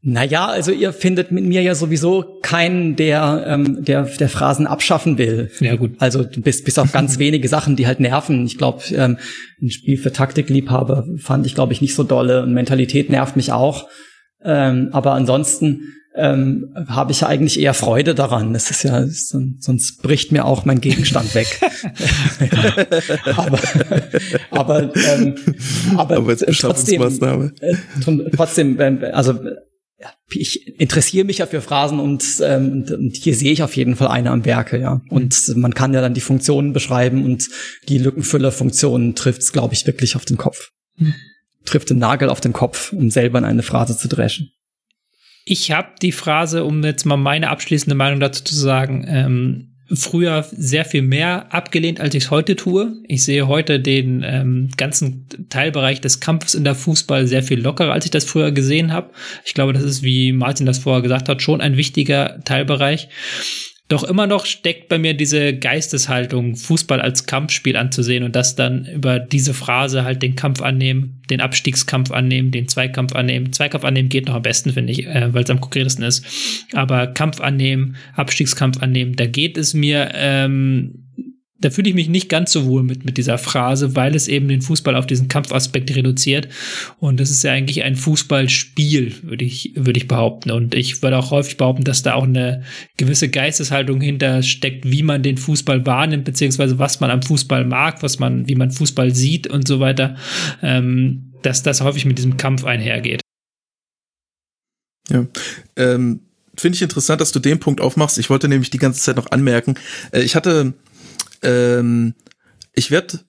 [0.00, 5.18] Naja, also ihr findet mit mir ja sowieso keinen, der, ähm, der, der Phrasen abschaffen
[5.18, 5.50] will.
[5.58, 5.96] Ja, gut.
[5.98, 8.46] Also bis, bis auf ganz wenige Sachen, die halt nerven.
[8.46, 9.18] Ich glaube, ähm,
[9.60, 12.44] ein Spiel für Taktikliebhaber fand ich, glaube ich, nicht so dolle.
[12.44, 13.88] Und Mentalität nervt mich auch.
[14.44, 18.52] Ähm, aber ansonsten ähm, habe ich ja eigentlich eher Freude daran.
[18.52, 21.60] Das ist ja, sonst bricht mir auch mein Gegenstand weg.
[23.36, 23.58] aber
[24.68, 25.34] aber, ähm,
[25.96, 27.02] aber, aber trotzdem,
[27.60, 27.76] äh,
[28.34, 29.38] trotzdem, ähm, also
[30.30, 33.96] ich interessiere mich ja für Phrasen und, ähm, und, und hier sehe ich auf jeden
[33.96, 35.00] Fall eine am Werke, ja.
[35.08, 35.60] Und mhm.
[35.60, 37.48] man kann ja dann die Funktionen beschreiben und
[37.88, 40.70] die Lückenfüllerfunktion trifft es, glaube ich, wirklich auf den Kopf.
[40.96, 41.14] Mhm.
[41.64, 44.52] Trifft den Nagel auf den Kopf, um selber in eine Phrase zu dreschen.
[45.50, 50.44] Ich habe die Phrase, um jetzt mal meine abschließende Meinung dazu zu sagen, ähm, früher
[50.50, 52.92] sehr viel mehr abgelehnt, als ich es heute tue.
[53.08, 57.94] Ich sehe heute den ähm, ganzen Teilbereich des Kampfes in der Fußball sehr viel lockerer,
[57.94, 59.08] als ich das früher gesehen habe.
[59.46, 63.08] Ich glaube, das ist, wie Martin das vorher gesagt hat, schon ein wichtiger Teilbereich.
[63.88, 68.84] Doch immer noch steckt bei mir diese Geisteshaltung, Fußball als Kampfspiel anzusehen und das dann
[68.84, 73.50] über diese Phrase halt den Kampf annehmen, den Abstiegskampf annehmen, den Zweikampf annehmen.
[73.54, 76.22] Zweikampf annehmen geht noch am besten, finde ich, äh, weil es am konkretesten ist.
[76.74, 81.06] Aber Kampf annehmen, Abstiegskampf annehmen, da geht es mir ähm,
[81.60, 84.46] da fühle ich mich nicht ganz so wohl mit, mit dieser Phrase, weil es eben
[84.46, 86.48] den Fußball auf diesen Kampfaspekt reduziert.
[87.00, 90.52] Und das ist ja eigentlich ein Fußballspiel, würde ich, würde ich behaupten.
[90.52, 92.62] Und ich würde auch häufig behaupten, dass da auch eine
[92.96, 98.04] gewisse Geisteshaltung hinter steckt, wie man den Fußball wahrnimmt, beziehungsweise was man am Fußball mag,
[98.04, 100.16] was man, wie man Fußball sieht und so weiter,
[100.62, 103.20] ähm, dass das häufig mit diesem Kampf einhergeht.
[105.10, 105.26] Ja,
[105.76, 106.20] ähm,
[106.56, 108.18] finde ich interessant, dass du den Punkt aufmachst.
[108.18, 109.74] Ich wollte nämlich die ganze Zeit noch anmerken.
[110.12, 110.74] Äh, ich hatte
[111.42, 112.14] ähm,
[112.74, 113.20] ich werde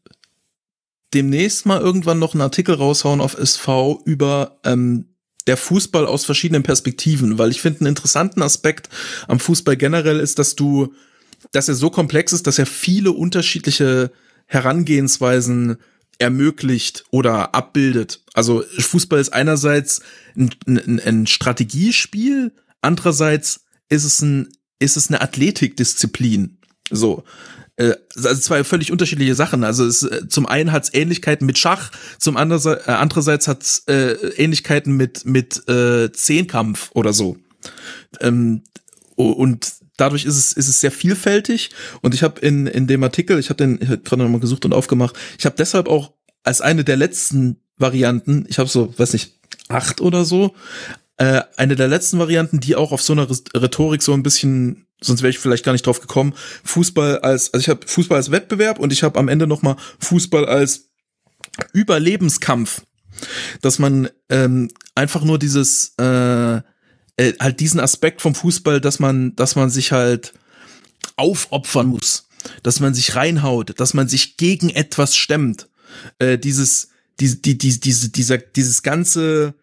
[1.14, 5.06] demnächst mal irgendwann noch einen Artikel raushauen auf SV über ähm,
[5.48, 8.90] der Fußball aus verschiedenen Perspektiven, weil ich finde, einen interessanten Aspekt
[9.28, 10.94] am Fußball generell ist, dass du,
[11.52, 14.12] dass er so komplex ist, dass er viele unterschiedliche
[14.46, 15.78] Herangehensweisen
[16.20, 18.22] ermöglicht oder abbildet.
[18.34, 20.02] Also Fußball ist einerseits
[20.36, 24.50] ein, ein, ein Strategiespiel, andererseits ist es ein,
[24.80, 26.60] ist es eine Athletikdisziplin.
[26.92, 27.24] So
[27.80, 29.64] äh, also zwei völlig unterschiedliche Sachen.
[29.64, 33.64] Also es, äh, zum einen hat es Ähnlichkeiten mit Schach, zum anderen äh, andererseits hat
[33.64, 37.38] es äh, Ähnlichkeiten mit mit äh, Zehnkampf oder so.
[38.20, 38.64] Ähm,
[39.16, 41.72] und dadurch ist es ist es sehr vielfältig.
[42.02, 44.40] Und ich habe in in dem Artikel, ich habe den ich hab gerade noch mal
[44.40, 45.18] gesucht und aufgemacht.
[45.38, 46.14] Ich habe deshalb auch
[46.44, 50.54] als eine der letzten Varianten, ich habe so, weiß nicht, acht oder so.
[51.20, 55.22] Äh, eine der letzten Varianten, die auch auf so einer Rhetorik so ein bisschen, sonst
[55.22, 58.80] wäre ich vielleicht gar nicht drauf gekommen, Fußball als, also ich habe Fußball als Wettbewerb
[58.80, 60.88] und ich habe am Ende noch mal Fußball als
[61.74, 62.84] Überlebenskampf,
[63.62, 66.62] dass man ähm, einfach nur dieses äh,
[67.20, 70.32] äh, halt diesen Aspekt vom Fußball, dass man, dass man sich halt
[71.18, 72.30] aufopfern muss,
[72.64, 75.68] dass man sich reinhaut, dass man sich gegen etwas stemmt.
[76.20, 79.54] Äh, dieses, die, die, die, diese, dieser, dieses ganze,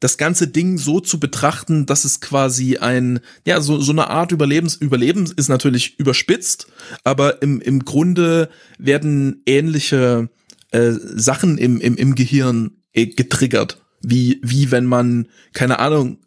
[0.00, 4.32] das ganze Ding so zu betrachten, dass es quasi ein, ja, so, so eine Art
[4.32, 6.66] Überlebens, Überleben ist natürlich überspitzt,
[7.04, 8.48] aber im, im Grunde
[8.78, 10.30] werden ähnliche
[10.70, 13.82] äh, Sachen im, im, im Gehirn äh, getriggert.
[14.02, 16.18] Wie, wie wenn man, keine Ahnung,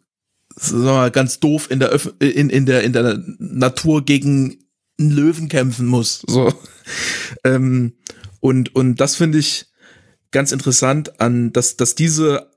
[0.54, 4.58] sagen wir mal, ganz doof in der, Öf in, in der, in der Natur gegen
[5.00, 6.22] einen Löwen kämpfen muss.
[6.28, 6.54] So.
[7.44, 7.94] ähm,
[8.38, 9.66] und, und das finde ich
[10.30, 12.53] ganz interessant an, dass, dass diese,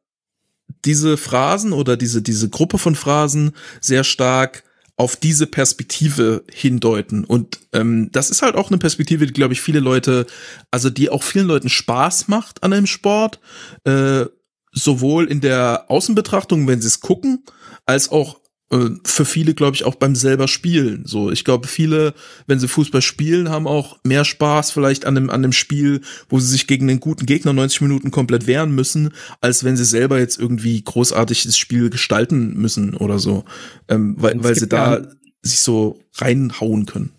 [0.86, 3.52] diese Phrasen oder diese, diese Gruppe von Phrasen
[3.82, 4.64] sehr stark
[4.98, 7.24] auf diese Perspektive hindeuten.
[7.24, 10.26] Und ähm, das ist halt auch eine Perspektive, die, glaube ich, viele Leute,
[10.72, 13.40] also die auch vielen Leuten Spaß macht an einem Sport,
[13.84, 14.26] äh,
[14.72, 17.44] sowohl in der Außenbetrachtung, wenn sie es gucken,
[17.86, 21.06] als auch für viele, glaube ich, auch beim selber Spielen.
[21.06, 22.14] So, ich glaube, viele,
[22.48, 26.40] wenn sie Fußball spielen, haben auch mehr Spaß vielleicht an dem, an dem Spiel, wo
[26.40, 30.20] sie sich gegen einen guten Gegner 90 Minuten komplett wehren müssen, als wenn sie selber
[30.20, 33.46] jetzt irgendwie großartig das Spiel gestalten müssen oder so.
[33.88, 35.08] Ähm, weil, weil sie da ja,
[35.44, 37.12] sich so reinhauen können.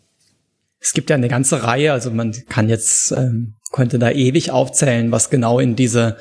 [0.80, 5.11] Es gibt ja eine ganze Reihe, also man kann jetzt, ähm, könnte da ewig aufzählen,
[5.12, 6.18] was genau in diese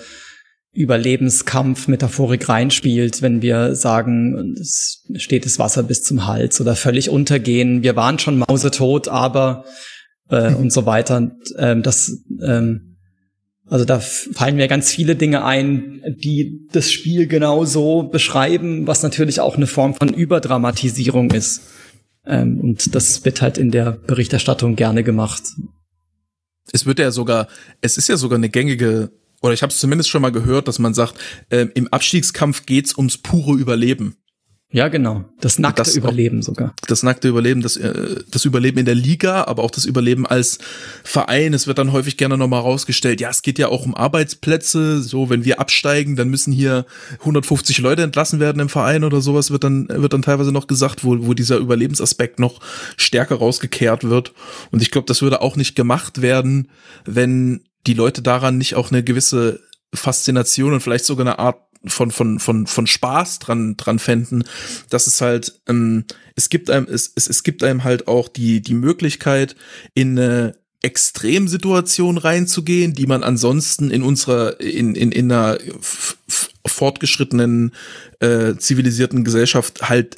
[0.77, 7.83] Überlebenskampf-Metaphorik reinspielt, wenn wir sagen, es steht das Wasser bis zum Hals oder völlig untergehen,
[7.83, 9.65] wir waren schon mausetot, aber
[10.29, 11.17] äh, und so weiter.
[11.17, 12.97] Und, ähm, das, ähm,
[13.65, 19.03] also da fallen mir ganz viele Dinge ein, die das Spiel genau so beschreiben, was
[19.03, 21.61] natürlich auch eine Form von Überdramatisierung ist.
[22.25, 25.43] Ähm, und das wird halt in der Berichterstattung gerne gemacht.
[26.71, 27.47] Es wird ja sogar,
[27.81, 29.11] es ist ja sogar eine gängige
[29.41, 31.15] oder ich habe es zumindest schon mal gehört, dass man sagt,
[31.49, 34.17] äh, im Abstiegskampf geht's ums pure Überleben.
[34.69, 35.23] Ja, genau.
[35.39, 36.73] Das nackte das Überleben sogar.
[36.87, 40.59] Das nackte Überleben, das, äh, das Überleben in der Liga, aber auch das Überleben als
[41.05, 41.53] Verein.
[41.53, 45.01] Es wird dann häufig gerne nochmal rausgestellt, ja, es geht ja auch um Arbeitsplätze.
[45.01, 46.85] So, wenn wir absteigen, dann müssen hier
[47.19, 51.05] 150 Leute entlassen werden im Verein oder sowas, wird dann, wird dann teilweise noch gesagt,
[51.05, 52.59] wo, wo dieser Überlebensaspekt noch
[52.97, 54.33] stärker rausgekehrt wird.
[54.71, 56.67] Und ich glaube, das würde auch nicht gemacht werden,
[57.05, 59.61] wenn die Leute daran nicht auch eine gewisse
[59.93, 64.43] Faszination und vielleicht sogar eine Art von von von von Spaß dran dran fänden,
[64.89, 68.61] dass es halt ähm, es gibt einem es, es es gibt einem halt auch die
[68.61, 69.55] die Möglichkeit
[69.93, 75.57] in eine Extremsituation reinzugehen, die man ansonsten in unserer in in in einer
[76.65, 77.73] fortgeschrittenen
[78.19, 80.17] äh, zivilisierten Gesellschaft halt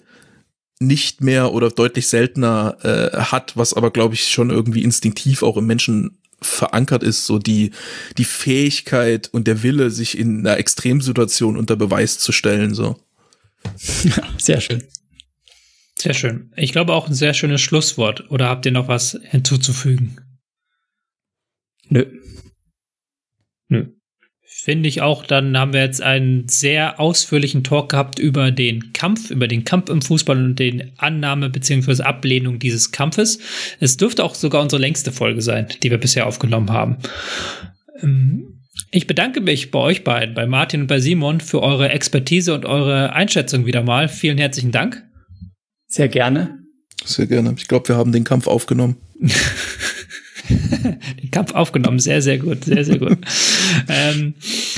[0.80, 5.58] nicht mehr oder deutlich seltener äh, hat, was aber glaube ich schon irgendwie instinktiv auch
[5.58, 7.72] im Menschen verankert ist, so die,
[8.18, 13.00] die Fähigkeit und der Wille, sich in einer Extremsituation unter Beweis zu stellen, so.
[14.04, 14.84] Ja, sehr schön.
[15.98, 16.54] Sehr schön.
[16.56, 18.32] Ich glaube auch ein sehr schönes Schlusswort.
[18.32, 20.22] Oder habt ihr noch was hinzuzufügen?
[21.90, 22.06] Nö.
[23.68, 23.88] Nö.
[24.62, 29.32] Finde ich auch, dann haben wir jetzt einen sehr ausführlichen Talk gehabt über den Kampf,
[29.32, 32.04] über den Kampf im Fußball und den Annahme bzw.
[32.04, 33.40] Ablehnung dieses Kampfes.
[33.80, 36.98] Es dürfte auch sogar unsere längste Folge sein, die wir bisher aufgenommen haben.
[38.02, 38.60] Ähm,
[38.92, 42.66] ich bedanke mich bei euch beiden, bei Martin und bei Simon, für eure Expertise und
[42.66, 44.10] eure Einschätzung wieder mal.
[44.10, 45.02] Vielen herzlichen Dank.
[45.88, 46.60] Sehr gerne.
[47.06, 47.56] Sehr gerne.
[47.58, 48.98] Ich glaube, wir haben den Kampf aufgenommen.
[51.22, 52.00] den Kampf aufgenommen.
[52.00, 53.18] Sehr, sehr gut, sehr, sehr gut.
[53.90, 54.34] ähm,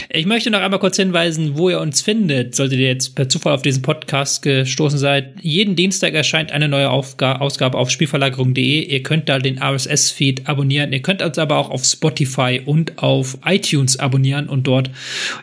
[0.10, 2.56] ich möchte noch einmal kurz hinweisen, wo ihr uns findet.
[2.56, 5.34] Solltet ihr jetzt per Zufall auf diesen Podcast gestoßen seid.
[5.41, 8.84] Jeden Dienstag erscheint eine neue Aufga Ausgabe auf spielverlagerung.de.
[8.84, 10.93] Ihr könnt da den RSS-Feed abonnieren.
[10.93, 14.91] Ihr könnt uns aber auch auf Spotify und auf iTunes abonnieren und dort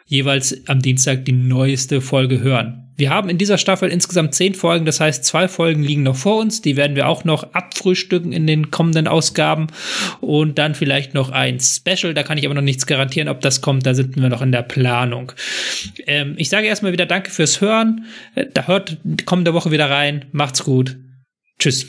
[0.06, 2.87] jeweils am Dienstag die neueste Folge hören.
[2.98, 6.38] Wir haben in dieser Staffel insgesamt zehn Folgen, das heißt, zwei Folgen liegen noch vor
[6.40, 6.62] uns.
[6.62, 9.68] Die werden wir auch noch abfrühstücken in den kommenden Ausgaben.
[10.20, 12.12] Und dann vielleicht noch ein Special.
[12.12, 13.86] Da kann ich aber noch nichts garantieren, ob das kommt.
[13.86, 15.30] Da sind wir noch in der Planung.
[16.08, 18.06] Ähm, ich sage erstmal wieder Danke fürs Hören.
[18.34, 20.26] Äh, da hört kommende Woche wieder rein.
[20.32, 20.96] Macht's gut.
[21.60, 21.86] Tschüss.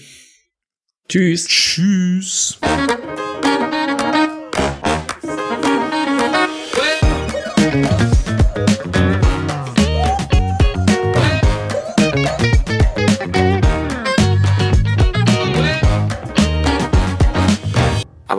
[1.08, 1.48] Tschüss.
[1.48, 2.60] Tschüss.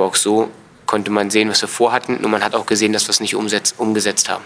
[0.00, 0.48] Aber auch so
[0.86, 3.34] konnte man sehen, was wir vorhatten, nur man hat auch gesehen, dass wir es nicht
[3.34, 4.42] umgesetzt haben.